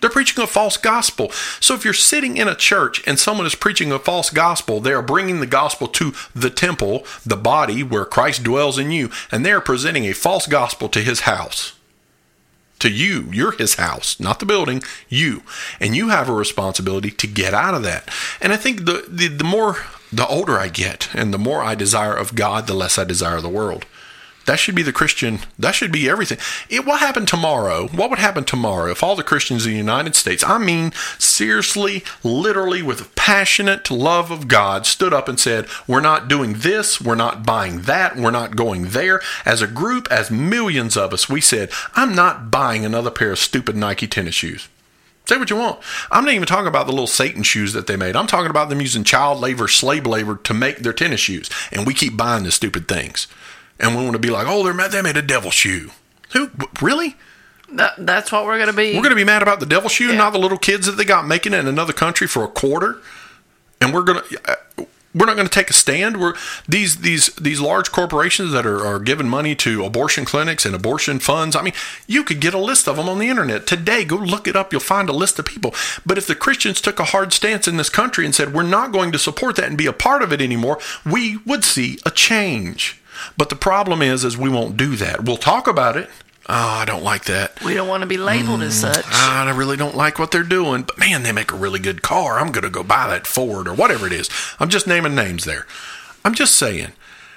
They're 0.00 0.10
preaching 0.10 0.42
a 0.44 0.46
false 0.46 0.76
gospel. 0.76 1.30
So 1.60 1.74
if 1.74 1.84
you're 1.84 1.94
sitting 1.94 2.36
in 2.36 2.48
a 2.48 2.54
church 2.54 3.02
and 3.06 3.18
someone 3.18 3.46
is 3.46 3.54
preaching 3.54 3.92
a 3.92 3.98
false 3.98 4.28
gospel, 4.28 4.78
they 4.80 4.92
are 4.92 5.02
bringing 5.02 5.40
the 5.40 5.46
gospel 5.46 5.88
to 5.88 6.12
the 6.34 6.50
temple, 6.50 7.06
the 7.24 7.36
body 7.36 7.82
where 7.82 8.04
Christ 8.04 8.44
dwells 8.44 8.78
in 8.78 8.90
you, 8.90 9.10
and 9.32 9.44
they 9.44 9.52
are 9.52 9.60
presenting 9.60 10.04
a 10.04 10.12
false 10.12 10.46
gospel 10.46 10.88
to 10.90 11.00
his 11.00 11.20
house. 11.20 11.72
To 12.80 12.90
you, 12.90 13.30
you're 13.32 13.52
his 13.52 13.76
house, 13.76 14.20
not 14.20 14.38
the 14.38 14.44
building, 14.44 14.82
you. 15.08 15.42
And 15.80 15.96
you 15.96 16.10
have 16.10 16.28
a 16.28 16.34
responsibility 16.34 17.10
to 17.10 17.26
get 17.26 17.54
out 17.54 17.72
of 17.72 17.82
that. 17.84 18.10
And 18.38 18.52
I 18.52 18.56
think 18.56 18.84
the, 18.84 19.06
the, 19.08 19.28
the 19.28 19.44
more 19.44 19.78
the 20.12 20.26
older 20.26 20.58
I 20.58 20.68
get 20.68 21.08
and 21.14 21.32
the 21.32 21.38
more 21.38 21.62
I 21.62 21.74
desire 21.74 22.14
of 22.14 22.34
God, 22.34 22.66
the 22.66 22.74
less 22.74 22.98
I 22.98 23.04
desire 23.04 23.40
the 23.40 23.48
world. 23.48 23.86
That 24.46 24.60
should 24.60 24.76
be 24.76 24.82
the 24.82 24.92
Christian, 24.92 25.40
that 25.58 25.74
should 25.74 25.90
be 25.90 26.08
everything. 26.08 26.38
It, 26.70 26.86
what 26.86 27.00
happened 27.00 27.26
tomorrow? 27.26 27.88
What 27.88 28.10
would 28.10 28.20
happen 28.20 28.44
tomorrow 28.44 28.90
if 28.90 29.02
all 29.02 29.16
the 29.16 29.24
Christians 29.24 29.66
in 29.66 29.72
the 29.72 29.78
United 29.78 30.14
States, 30.14 30.44
I 30.44 30.58
mean, 30.58 30.92
seriously, 31.18 32.04
literally, 32.22 32.80
with 32.80 33.14
passionate 33.16 33.90
love 33.90 34.30
of 34.30 34.46
God, 34.46 34.86
stood 34.86 35.12
up 35.12 35.28
and 35.28 35.38
said, 35.38 35.66
We're 35.88 36.00
not 36.00 36.28
doing 36.28 36.54
this, 36.54 37.00
we're 37.00 37.16
not 37.16 37.44
buying 37.44 37.82
that, 37.82 38.16
we're 38.16 38.30
not 38.30 38.54
going 38.54 38.90
there. 38.90 39.20
As 39.44 39.62
a 39.62 39.66
group, 39.66 40.06
as 40.12 40.30
millions 40.30 40.96
of 40.96 41.12
us, 41.12 41.28
we 41.28 41.40
said, 41.40 41.70
I'm 41.94 42.14
not 42.14 42.50
buying 42.50 42.84
another 42.84 43.10
pair 43.10 43.32
of 43.32 43.40
stupid 43.40 43.74
Nike 43.74 44.06
tennis 44.06 44.36
shoes. 44.36 44.68
Say 45.28 45.38
what 45.38 45.50
you 45.50 45.56
want. 45.56 45.80
I'm 46.12 46.24
not 46.24 46.34
even 46.34 46.46
talking 46.46 46.68
about 46.68 46.86
the 46.86 46.92
little 46.92 47.08
Satan 47.08 47.42
shoes 47.42 47.72
that 47.72 47.88
they 47.88 47.96
made. 47.96 48.14
I'm 48.14 48.28
talking 48.28 48.50
about 48.50 48.68
them 48.68 48.80
using 48.80 49.02
child 49.02 49.40
labor, 49.40 49.66
slave 49.66 50.06
labor 50.06 50.36
to 50.36 50.54
make 50.54 50.78
their 50.78 50.92
tennis 50.92 51.18
shoes. 51.18 51.50
And 51.72 51.84
we 51.84 51.94
keep 51.94 52.16
buying 52.16 52.44
the 52.44 52.52
stupid 52.52 52.86
things. 52.86 53.26
And 53.78 53.96
we 53.96 54.02
want 54.02 54.14
to 54.14 54.18
be 54.18 54.30
like, 54.30 54.46
oh, 54.48 54.64
they're 54.64 54.88
they 54.88 55.02
made 55.02 55.16
a 55.16 55.22
devil 55.22 55.50
shoe. 55.50 55.90
Who? 56.32 56.50
Really? 56.80 57.16
That, 57.72 57.94
that's 57.98 58.30
what 58.30 58.44
we're 58.46 58.58
going 58.58 58.70
to 58.70 58.76
be. 58.76 58.94
We're 58.94 59.02
going 59.02 59.10
to 59.10 59.16
be 59.16 59.24
mad 59.24 59.42
about 59.42 59.60
the 59.60 59.66
devil 59.66 59.88
shoe, 59.88 60.08
yeah. 60.08 60.16
not 60.16 60.32
the 60.32 60.38
little 60.38 60.58
kids 60.58 60.86
that 60.86 60.92
they 60.92 61.04
got 61.04 61.26
making 61.26 61.52
it 61.52 61.58
in 61.58 61.66
another 61.66 61.92
country 61.92 62.26
for 62.26 62.44
a 62.44 62.48
quarter. 62.48 63.00
And 63.80 63.92
we're 63.92 64.02
going 64.02 64.22
to. 64.22 64.40
Uh, 64.50 64.84
we're 65.16 65.24
not 65.24 65.36
going 65.36 65.48
to 65.48 65.54
take 65.54 65.70
a 65.70 65.72
stand. 65.72 66.20
We're 66.20 66.34
these 66.68 66.98
these 66.98 67.28
these 67.36 67.58
large 67.58 67.90
corporations 67.90 68.52
that 68.52 68.66
are, 68.66 68.86
are 68.86 68.98
giving 68.98 69.28
money 69.28 69.54
to 69.56 69.82
abortion 69.84 70.26
clinics 70.26 70.66
and 70.66 70.74
abortion 70.74 71.20
funds. 71.20 71.56
I 71.56 71.62
mean, 71.62 71.72
you 72.06 72.22
could 72.22 72.38
get 72.38 72.52
a 72.52 72.58
list 72.58 72.86
of 72.86 72.96
them 72.96 73.08
on 73.08 73.18
the 73.18 73.28
internet 73.28 73.66
today. 73.66 74.04
Go 74.04 74.16
look 74.16 74.46
it 74.46 74.56
up. 74.56 74.72
You'll 74.72 74.80
find 74.80 75.08
a 75.08 75.14
list 75.14 75.38
of 75.38 75.46
people. 75.46 75.74
But 76.04 76.18
if 76.18 76.26
the 76.26 76.34
Christians 76.34 76.82
took 76.82 77.00
a 77.00 77.04
hard 77.04 77.32
stance 77.32 77.66
in 77.66 77.78
this 77.78 77.88
country 77.88 78.26
and 78.26 78.34
said 78.34 78.52
we're 78.52 78.62
not 78.62 78.92
going 78.92 79.10
to 79.12 79.18
support 79.18 79.56
that 79.56 79.68
and 79.68 79.78
be 79.78 79.86
a 79.86 79.92
part 79.92 80.20
of 80.20 80.34
it 80.34 80.42
anymore, 80.42 80.78
we 81.04 81.38
would 81.46 81.64
see 81.64 81.98
a 82.04 82.10
change. 82.10 83.00
But 83.36 83.48
the 83.48 83.56
problem 83.56 84.02
is, 84.02 84.24
is 84.24 84.36
we 84.36 84.48
won't 84.48 84.76
do 84.76 84.96
that. 84.96 85.24
We'll 85.24 85.36
talk 85.36 85.66
about 85.66 85.96
it. 85.96 86.10
Oh, 86.48 86.54
I 86.54 86.84
don't 86.84 87.02
like 87.02 87.24
that. 87.24 87.60
We 87.64 87.74
don't 87.74 87.88
want 87.88 88.02
to 88.02 88.06
be 88.06 88.16
labeled 88.16 88.60
mm, 88.60 88.66
as 88.66 88.80
such. 88.80 89.04
I 89.08 89.50
really 89.50 89.76
don't 89.76 89.96
like 89.96 90.18
what 90.18 90.30
they're 90.30 90.44
doing, 90.44 90.82
but 90.82 90.96
man, 90.96 91.24
they 91.24 91.32
make 91.32 91.50
a 91.50 91.56
really 91.56 91.80
good 91.80 92.02
car. 92.02 92.38
I'm 92.38 92.52
going 92.52 92.62
to 92.62 92.70
go 92.70 92.84
buy 92.84 93.08
that 93.08 93.26
Ford 93.26 93.66
or 93.66 93.74
whatever 93.74 94.06
it 94.06 94.12
is. 94.12 94.30
I'm 94.60 94.68
just 94.68 94.86
naming 94.86 95.16
names 95.16 95.44
there. 95.44 95.66
I'm 96.24 96.34
just 96.34 96.54
saying, 96.54 96.92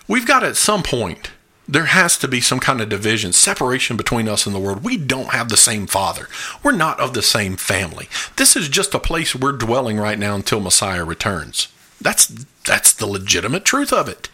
we've 0.07 0.27
got 0.27 0.43
at 0.43 0.57
some 0.57 0.83
point, 0.83 1.31
there 1.67 1.85
has 1.85 2.17
to 2.19 2.27
be 2.27 2.41
some 2.41 2.59
kind 2.59 2.81
of 2.81 2.89
division, 2.89 3.33
separation 3.33 3.97
between 3.97 4.27
us 4.27 4.45
and 4.45 4.55
the 4.55 4.59
world. 4.59 4.83
We 4.83 4.97
don't 4.97 5.33
have 5.33 5.49
the 5.49 5.57
same 5.57 5.87
father. 5.87 6.27
We're 6.63 6.71
not 6.71 6.99
of 6.99 7.13
the 7.13 7.21
same 7.21 7.55
family. 7.57 8.09
This 8.35 8.55
is 8.55 8.69
just 8.69 8.95
a 8.95 8.99
place 8.99 9.35
we're 9.35 9.51
dwelling 9.53 9.97
right 9.97 10.17
now 10.17 10.35
until 10.35 10.59
Messiah 10.59 11.05
returns. 11.05 11.67
That's 12.01 12.27
that's 12.63 12.93
the 12.93 13.05
legitimate 13.05 13.65
truth 13.65 13.93
of 13.93 14.07
it. 14.07 14.29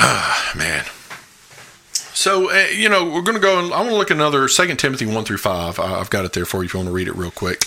Ah, 0.00 0.52
man. 0.56 0.84
So, 1.92 2.52
uh, 2.52 2.66
you 2.68 2.88
know, 2.88 3.04
we're 3.04 3.22
going 3.22 3.34
to 3.36 3.40
go 3.40 3.58
and 3.58 3.72
I 3.72 3.78
want 3.78 3.90
to 3.90 3.96
look 3.96 4.10
at 4.12 4.16
another 4.16 4.46
Second 4.46 4.76
Timothy 4.76 5.06
1 5.06 5.24
through 5.24 5.38
5. 5.38 5.80
I've 5.80 6.10
got 6.10 6.24
it 6.24 6.32
there 6.34 6.44
for 6.44 6.58
you 6.58 6.66
if 6.66 6.74
you 6.74 6.78
want 6.78 6.88
to 6.88 6.92
read 6.92 7.08
it 7.08 7.16
real 7.16 7.32
quick. 7.32 7.64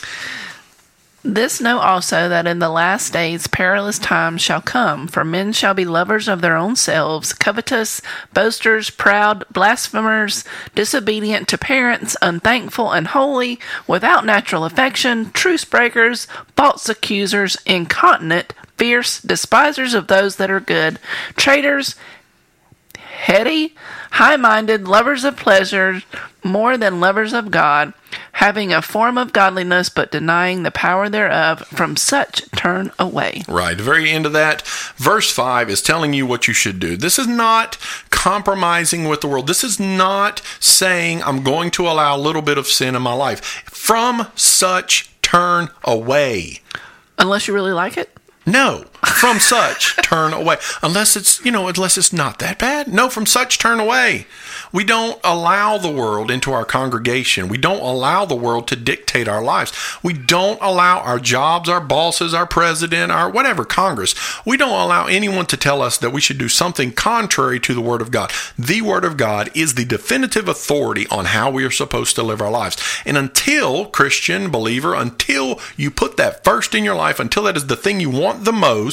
This 1.24 1.62
know 1.62 1.80
also 1.80 2.30
that 2.30 2.48
in 2.48 2.60
the 2.60 2.70
last 2.70 3.13
days 3.13 3.46
perilous 3.48 4.00
times 4.00 4.41
shall 4.41 4.62
come, 4.62 5.08
for 5.08 5.24
men 5.24 5.54
shall 5.54 5.76
be 5.76 5.86
lovers 5.86 6.28
of 6.28 6.41
their 6.41 6.56
own 6.56 6.76
selves, 6.76 7.32
covetous, 7.32 8.02
boasters, 8.34 8.89
proud, 8.89 9.44
blasphemers, 9.52 10.44
disobedient 10.74 11.48
to 11.50 11.60
parents, 11.60 12.17
unthankful, 12.24 12.91
and 12.91 13.06
unholy, 13.06 13.60
without 13.86 14.26
natural 14.26 14.65
affection, 14.65 15.32
truce 15.32 15.63
breakers, 15.63 16.26
false 16.56 16.89
accusers, 16.89 17.56
incontinent, 17.67 18.54
fierce, 18.78 19.22
despisers 19.22 19.94
of 19.94 20.08
those 20.08 20.38
that 20.38 20.50
are 20.50 20.60
good, 20.60 20.98
traitors, 21.36 21.96
heady, 23.22 23.76
high 24.12 24.36
minded, 24.36 24.88
lovers 24.88 25.24
of 25.24 25.38
pleasure 25.38 26.02
more 26.44 26.76
than 26.76 27.00
lovers 27.00 27.34
of 27.34 27.52
God, 27.52 27.94
having 28.34 28.74
a 28.74 28.82
form 28.82 29.18
of 29.18 29.32
godliness 29.32 29.90
but 29.90 30.12
denying 30.12 30.64
the 30.64 30.72
power 30.72 31.08
thereof. 31.08 31.60
From 31.68 31.96
such 31.96 32.50
turn 32.52 32.92
away. 32.98 33.44
Right. 33.48 33.78
The 33.78 33.84
very 33.84 34.10
end 34.10 34.26
of 34.26 34.34
that, 34.34 34.64
verse 34.98 35.32
5 35.32 35.70
is 35.70 35.82
telling 35.82 36.14
you 36.14 36.26
what 36.26 36.48
you 36.48 36.54
should 36.54 36.80
do. 36.80 36.98
This 36.98 37.20
is 37.20 37.28
not 37.28 37.78
compromising 38.10 39.08
with 39.08 39.22
the 39.22 39.28
world. 39.28 39.48
This 39.48 39.64
is 39.64 39.80
not 39.80 40.42
saying 40.60 41.22
I'm 41.24 41.44
going 41.44 41.70
to 41.72 41.88
allow 41.88 42.18
a 42.18 42.20
little 42.20 42.42
bit 42.42 42.58
of 42.58 42.68
sin 42.68 42.96
in 42.96 43.02
my 43.04 43.14
life. 43.14 43.44
From 43.66 44.28
such 44.36 45.12
turn 45.22 45.70
away. 45.84 46.62
Unless 47.20 47.48
you 47.48 47.54
really 47.54 47.74
like 47.74 47.98
it? 47.98 48.18
No, 48.46 48.86
from 49.06 49.40
such 49.40 49.96
turn 49.98 50.34
away. 50.34 50.58
Unless 50.84 51.16
it's, 51.16 51.44
you 51.44 51.52
know, 51.52 51.68
unless 51.68 51.98
it's 51.98 52.14
not 52.14 52.40
that 52.40 52.60
bad. 52.60 52.88
No, 52.88 53.10
from 53.10 53.26
such 53.26 53.58
turn 53.58 53.80
away. 53.80 54.28
We 54.72 54.84
don't 54.84 55.20
allow 55.24 55.78
the 55.78 55.92
world 55.92 56.32
into 56.32 56.52
our 56.52 56.66
congregation. 56.66 57.48
We 57.48 57.58
don't 57.58 57.82
allow 57.82 58.26
the 58.26 58.36
world 58.36 58.68
to 58.70 58.76
dictate 58.76 59.28
our 59.28 59.44
lives. 59.44 59.74
We 60.02 60.14
don't 60.14 60.60
allow 60.62 61.00
our 61.00 61.20
jobs, 61.20 61.68
our 61.68 61.82
bosses, 61.82 62.34
our 62.34 62.46
president, 62.46 63.12
our 63.12 63.30
whatever, 63.30 63.66
Congress. 63.66 64.16
We 64.46 64.58
don't 64.58 64.70
allow 64.70 65.08
anyone 65.08 65.46
to 65.48 65.58
tell 65.58 65.82
us 65.82 65.98
that 65.98 66.12
we 66.12 66.22
should 66.22 66.38
do 66.38 66.48
something 66.48 66.92
contrary 66.92 67.60
to 67.62 67.74
the 67.74 67.82
Word 67.82 68.02
of 68.02 68.12
God. 68.12 68.32
The 68.58 68.82
Word 68.82 69.04
of 69.04 69.18
God 69.18 69.50
is 69.56 69.76
the 69.76 69.86
definitive 69.86 70.48
authority 70.48 71.08
on 71.08 71.26
how 71.26 71.50
we 71.50 71.66
are 71.66 71.72
supposed 71.72 72.16
to 72.16 72.24
live 72.24 72.42
our 72.42 72.52
lives. 72.52 72.78
And 73.06 73.18
until, 73.18 73.88
Christian, 73.88 74.52
believer, 74.52 74.94
until 74.94 75.60
you 75.76 75.92
put 75.92 76.18
that 76.18 76.44
first 76.44 76.74
in 76.76 76.84
your 76.84 76.96
life, 76.96 77.20
until 77.20 77.44
that 77.44 77.58
is 77.58 77.68
the 77.68 77.76
thing 77.76 78.00
you 78.00 78.10
want 78.10 78.46
the 78.46 78.54
most, 78.54 78.91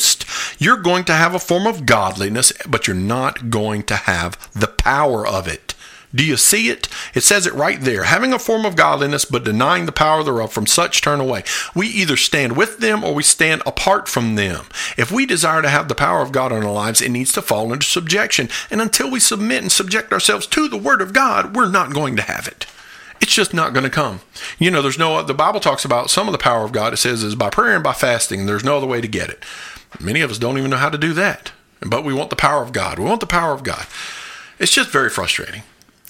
you're 0.59 0.77
going 0.77 1.05
to 1.05 1.13
have 1.13 1.35
a 1.35 1.39
form 1.39 1.67
of 1.67 1.87
godliness, 1.87 2.53
but 2.67 2.87
you're 2.87 2.97
not 2.97 3.51
going 3.51 3.83
to 3.85 3.97
have 3.97 4.37
the 4.53 4.69
power 4.69 5.27
of 5.27 5.47
it. 5.47 5.75
Do 6.15 6.25
you 6.25 6.39
see 6.39 6.71
it? 6.71 6.89
It 7.15 7.23
says 7.23 7.47
it 7.47 7.53
right 7.53 7.79
there. 7.81 8.05
Having 8.05 8.33
a 8.33 8.39
form 8.39 8.65
of 8.65 8.77
godliness, 8.77 9.27
but 9.27 9.45
denying 9.45 9.85
the 9.85 9.93
power 9.93 10.23
thereof, 10.23 10.51
from 10.53 10.67
such 10.67 11.03
turn 11.03 11.21
away. 11.21 11.45
We 11.75 11.87
either 11.89 12.17
stand 12.17 12.57
with 12.57 12.79
them 12.79 13.05
or 13.05 13.15
we 13.15 13.23
stand 13.23 13.63
apart 13.67 14.09
from 14.09 14.35
them. 14.35 14.67
If 14.97 15.13
we 15.13 15.27
desire 15.27 15.61
to 15.61 15.69
have 15.69 15.89
the 15.89 15.95
power 15.95 16.23
of 16.23 16.33
God 16.33 16.51
in 16.51 16.65
our 16.65 16.73
lives, 16.73 17.03
it 17.03 17.11
needs 17.11 17.33
to 17.33 17.43
fall 17.43 17.73
into 17.75 17.87
subjection. 17.87 18.49
And 18.71 18.81
until 18.81 19.11
we 19.11 19.21
submit 19.21 19.63
and 19.63 19.71
subject 19.71 20.13
ourselves 20.13 20.47
to 20.49 20.67
the 20.67 20.79
Word 20.79 21.03
of 21.03 21.13
God, 21.13 21.55
we're 21.55 21.71
not 21.71 21.93
going 21.93 22.17
to 22.17 22.23
have 22.23 22.49
it. 22.49 22.65
It's 23.21 23.35
just 23.35 23.53
not 23.53 23.75
going 23.75 23.85
to 23.85 23.91
come. 23.91 24.21
You 24.59 24.71
know, 24.71 24.81
there's 24.81 24.99
no, 24.99 25.23
the 25.23 25.35
Bible 25.35 25.61
talks 25.61 25.85
about 25.85 26.09
some 26.09 26.27
of 26.29 26.33
the 26.33 26.39
power 26.39 26.65
of 26.65 26.73
God. 26.73 26.95
It 26.95 26.99
says 26.99 27.23
is 27.23 27.35
by 27.35 27.51
prayer 27.51 27.75
and 27.75 27.85
by 27.85 27.93
fasting. 27.93 28.47
There's 28.47 28.65
no 28.65 28.79
other 28.79 28.87
way 28.87 29.01
to 29.03 29.09
get 29.09 29.29
it. 29.29 29.45
Many 30.01 30.21
of 30.21 30.31
us 30.31 30.39
don't 30.39 30.59
even 30.59 30.71
know 30.71 30.77
how 30.77 30.91
to 30.91 30.99
do 30.99 31.13
that. 31.15 31.53
But 31.81 32.05
we 32.05 32.13
want 32.13 32.31
the 32.31 32.37
power 32.37 32.63
of 32.63 32.73
God. 32.73 32.99
We 32.99 33.05
want 33.05 33.21
the 33.21 33.27
power 33.27 33.53
of 33.53 33.63
God. 33.63 33.87
It's 34.59 34.73
just 34.73 34.91
very 34.91 35.11
frustrating. 35.11 35.63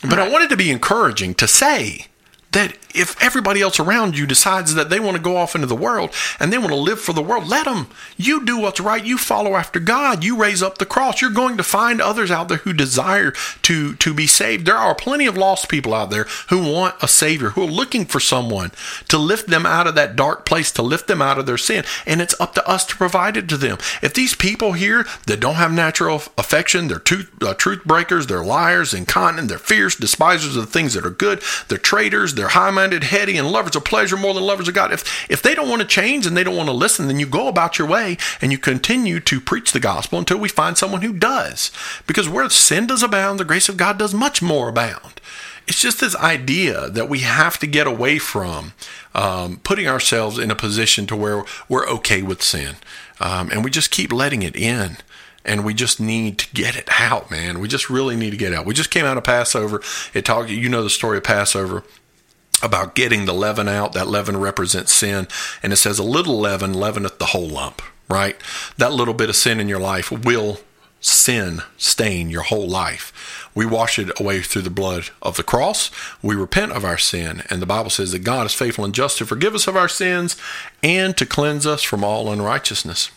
But 0.02 0.18
I 0.18 0.28
wanted 0.28 0.48
to 0.50 0.56
be 0.56 0.70
encouraging 0.70 1.34
to 1.34 1.48
say 1.48 2.06
that 2.52 2.76
if 2.98 3.20
everybody 3.22 3.61
else 3.61 3.80
around 3.80 4.18
you 4.18 4.26
decides 4.26 4.74
that 4.74 4.90
they 4.90 5.00
want 5.00 5.16
to 5.16 5.22
go 5.22 5.37
off 5.37 5.54
into 5.54 5.66
the 5.66 5.74
world 5.74 6.12
and 6.38 6.52
they 6.52 6.58
want 6.58 6.70
to 6.70 6.76
live 6.76 7.00
for 7.00 7.12
the 7.12 7.22
world, 7.22 7.46
let 7.46 7.64
them. 7.64 7.88
You 8.16 8.44
do 8.44 8.58
what's 8.58 8.80
right. 8.80 9.04
You 9.04 9.18
follow 9.18 9.54
after 9.54 9.80
God. 9.80 10.24
You 10.24 10.37
raise 10.37 10.62
up 10.62 10.78
the 10.78 10.87
cross. 10.87 11.20
You're 11.20 11.30
going 11.30 11.56
to 11.56 11.62
find 11.62 12.00
others 12.00 12.30
out 12.30 12.48
there 12.48 12.58
who 12.58 12.72
desire 12.72 13.32
to, 13.62 13.94
to 13.94 14.14
be 14.14 14.26
saved. 14.26 14.66
There 14.66 14.76
are 14.76 14.94
plenty 14.94 15.26
of 15.26 15.37
lost 15.37 15.68
people 15.68 15.94
out 15.94 16.11
there 16.11 16.26
who 16.48 16.72
want 16.72 16.96
a 17.02 17.08
Savior, 17.08 17.50
who 17.50 17.62
are 17.62 17.70
looking 17.70 18.04
for 18.04 18.20
someone 18.20 18.72
to 19.08 19.18
lift 19.18 19.48
them 19.48 19.66
out 19.66 19.87
of 19.87 19.94
that 19.94 20.16
dark 20.16 20.44
place, 20.44 20.70
to 20.72 20.82
lift 20.82 21.06
them 21.06 21.22
out 21.22 21.38
of 21.38 21.46
their 21.46 21.58
sin. 21.58 21.84
And 22.06 22.20
it's 22.20 22.38
up 22.40 22.54
to 22.54 22.68
us 22.68 22.84
to 22.87 22.96
provide 22.96 23.37
it 23.37 23.48
to 23.48 23.56
them. 23.56 23.78
If 24.02 24.14
these 24.14 24.34
people 24.34 24.72
here 24.72 25.06
that 25.26 25.40
don't 25.40 25.54
have 25.54 25.72
natural 25.72 26.22
affection, 26.37 26.88
they're 26.88 26.98
truth, 26.98 27.30
uh, 27.42 27.54
truth 27.54 27.84
breakers, 27.84 28.26
they're 28.26 28.44
liars, 28.44 28.94
incontinent, 28.94 29.48
they're 29.48 29.58
fierce, 29.58 29.96
despisers 29.96 30.56
of 30.56 30.66
the 30.66 30.72
things 30.72 30.94
that 30.94 31.06
are 31.06 31.11
good, 31.11 31.42
they're 31.68 31.78
traitors, 31.78 32.34
they're 32.34 32.48
high 32.48 32.70
minded, 32.70 32.88
heady, 32.92 33.37
and 33.37 33.51
lovers 33.51 33.77
of 33.77 33.85
pleasure 33.85 34.16
more 34.16 34.35
than 34.35 34.42
lovers 34.42 34.68
of 34.68 34.74
God. 34.74 34.92
If, 34.92 35.31
if 35.31 35.42
they 35.42 35.55
don't 35.55 35.68
want 35.68 35.83
to 35.83 35.88
change 35.88 36.27
and 36.27 36.37
they 36.37 36.44
don't 36.44 36.57
want 36.57 36.68
to 36.68 36.74
listen, 36.74 37.07
then 37.07 37.18
you 37.18 37.27
go 37.27 37.48
about 37.48 37.79
your 37.79 37.88
way 37.88 38.16
and 38.40 38.53
you 38.53 38.59
continue 38.59 39.20
to 39.20 39.40
preach 39.40 39.72
the 39.72 39.81
gospel 39.81 40.18
until 40.18 40.38
we 40.38 40.48
find 40.48 40.77
someone 40.77 41.03
who 41.03 41.12
does. 41.12 41.70
Because 42.07 42.29
where 42.29 42.48
sin 42.51 42.87
does 42.87 43.03
abound, 43.03 43.38
the 43.38 43.44
grace 43.44 43.68
of 43.68 43.77
God 43.77 43.98
does 43.98 44.14
much 44.14 44.42
more 44.42 44.68
abound. 44.68 45.20
it's 45.68 45.81
just 45.81 46.01
this 46.01 46.16
idea 46.16 46.88
that 46.88 47.11
we 47.11 47.20
have 47.20 47.59
to 47.59 47.66
get 47.66 47.87
away 47.87 48.18
from 48.18 48.72
um, 49.14 49.59
putting 49.59 49.87
ourselves 49.87 50.38
in 50.38 50.51
a 50.51 50.57
position 50.57 51.07
to 51.07 51.14
where 51.14 51.44
we're 51.68 51.87
okay 51.88 52.22
with 52.22 52.42
sin, 52.42 52.77
um, 53.20 53.51
and 53.51 53.62
we 53.62 53.70
just 53.70 53.90
keep 53.90 54.12
letting 54.12 54.42
it 54.42 54.57
in. 54.57 54.96
And 55.44 55.64
we 55.64 55.72
just 55.72 55.98
need 55.98 56.38
to 56.40 56.55
get 56.55 56.77
it 56.77 56.88
out, 57.01 57.31
man. 57.31 57.59
We 57.59 57.68
just 57.68 57.88
really 57.88 58.16
need 58.16 58.31
to 58.31 58.37
get 58.37 58.53
out. 58.53 58.66
We 58.66 58.74
just 58.74 58.90
came 58.90 59.07
out 59.07 59.16
of 59.16 59.24
Passover. 59.24 59.81
It 60.12 60.27
talked, 60.27 60.51
you 60.51 60.68
know, 60.68 60.83
the 60.83 60.90
story 60.90 61.16
of 61.16 61.24
Passover 61.24 61.85
about 62.62 62.94
getting 62.94 63.24
the 63.24 63.32
leaven 63.32 63.68
out. 63.68 63.92
That 63.92 64.08
leaven 64.08 64.38
represents 64.38 64.92
sin. 64.92 65.28
And 65.62 65.72
it 65.72 65.76
says, 65.76 65.98
a 65.98 66.04
little 66.04 66.38
leaven 66.38 66.74
leaveneth 66.74 67.18
the 67.18 67.26
whole 67.26 67.48
lump, 67.48 67.82
right? 68.08 68.36
That 68.76 68.92
little 68.92 69.14
bit 69.14 69.28
of 69.28 69.36
sin 69.36 69.60
in 69.60 69.68
your 69.68 69.80
life 69.80 70.10
will 70.10 70.60
sin 71.00 71.62
stain 71.76 72.28
your 72.28 72.42
whole 72.42 72.66
life. 72.66 73.50
We 73.54 73.66
wash 73.66 73.98
it 73.98 74.18
away 74.20 74.42
through 74.42 74.62
the 74.62 74.70
blood 74.70 75.10
of 75.22 75.36
the 75.36 75.42
cross. 75.42 75.90
We 76.22 76.34
repent 76.34 76.72
of 76.72 76.84
our 76.84 76.98
sin. 76.98 77.42
And 77.50 77.62
the 77.62 77.66
Bible 77.66 77.90
says 77.90 78.12
that 78.12 78.20
God 78.20 78.46
is 78.46 78.54
faithful 78.54 78.84
and 78.84 78.94
just 78.94 79.18
to 79.18 79.26
forgive 79.26 79.54
us 79.54 79.66
of 79.66 79.76
our 79.76 79.88
sins 79.88 80.36
and 80.82 81.16
to 81.16 81.26
cleanse 81.26 81.66
us 81.66 81.82
from 81.82 82.04
all 82.04 82.32
unrighteousness. 82.32 83.10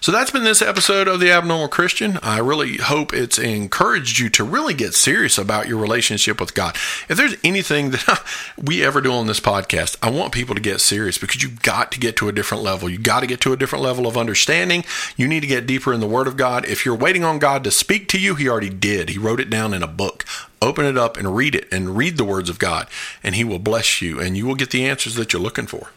So 0.00 0.12
that's 0.12 0.30
been 0.30 0.44
this 0.44 0.62
episode 0.62 1.08
of 1.08 1.20
The 1.20 1.30
Abnormal 1.30 1.68
Christian. 1.68 2.18
I 2.22 2.38
really 2.38 2.78
hope 2.78 3.12
it's 3.12 3.38
encouraged 3.38 4.18
you 4.18 4.28
to 4.30 4.44
really 4.44 4.74
get 4.74 4.94
serious 4.94 5.38
about 5.38 5.68
your 5.68 5.78
relationship 5.78 6.40
with 6.40 6.54
God. 6.54 6.74
If 7.08 7.16
there's 7.16 7.36
anything 7.44 7.90
that 7.90 8.24
we 8.56 8.84
ever 8.84 9.00
do 9.00 9.12
on 9.12 9.26
this 9.26 9.40
podcast, 9.40 9.96
I 10.02 10.10
want 10.10 10.32
people 10.32 10.54
to 10.54 10.60
get 10.60 10.80
serious 10.80 11.18
because 11.18 11.42
you've 11.42 11.62
got 11.62 11.92
to 11.92 12.00
get 12.00 12.16
to 12.16 12.28
a 12.28 12.32
different 12.32 12.62
level. 12.62 12.88
You've 12.88 13.02
got 13.02 13.20
to 13.20 13.26
get 13.26 13.40
to 13.42 13.52
a 13.52 13.56
different 13.56 13.84
level 13.84 14.06
of 14.06 14.16
understanding. 14.16 14.84
You 15.16 15.28
need 15.28 15.40
to 15.40 15.46
get 15.46 15.66
deeper 15.66 15.92
in 15.92 16.00
the 16.00 16.06
Word 16.06 16.26
of 16.26 16.36
God. 16.36 16.66
If 16.66 16.84
you're 16.84 16.94
waiting 16.94 17.24
on 17.24 17.38
God 17.38 17.64
to 17.64 17.70
speak 17.70 18.08
to 18.08 18.18
you, 18.18 18.34
He 18.34 18.48
already 18.48 18.70
did. 18.70 19.10
He 19.10 19.18
wrote 19.18 19.40
it 19.40 19.50
down 19.50 19.74
in 19.74 19.82
a 19.82 19.88
book. 19.88 20.24
Open 20.62 20.84
it 20.84 20.98
up 20.98 21.16
and 21.16 21.34
read 21.34 21.54
it 21.54 21.66
and 21.72 21.96
read 21.96 22.16
the 22.16 22.24
words 22.24 22.50
of 22.50 22.58
God, 22.58 22.86
and 23.22 23.34
He 23.34 23.44
will 23.44 23.58
bless 23.58 24.02
you 24.02 24.20
and 24.20 24.36
you 24.36 24.46
will 24.46 24.54
get 24.54 24.70
the 24.70 24.86
answers 24.86 25.14
that 25.14 25.32
you're 25.32 25.40
looking 25.40 25.66
for. 25.66 25.88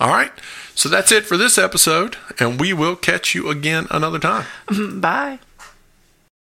All 0.00 0.08
right. 0.08 0.32
So 0.74 0.88
that's 0.88 1.10
it 1.10 1.24
for 1.24 1.36
this 1.36 1.56
episode, 1.56 2.16
and 2.38 2.60
we 2.60 2.72
will 2.72 2.96
catch 2.96 3.34
you 3.34 3.48
again 3.48 3.86
another 3.90 4.18
time. 4.18 4.46
Bye. 5.00 5.38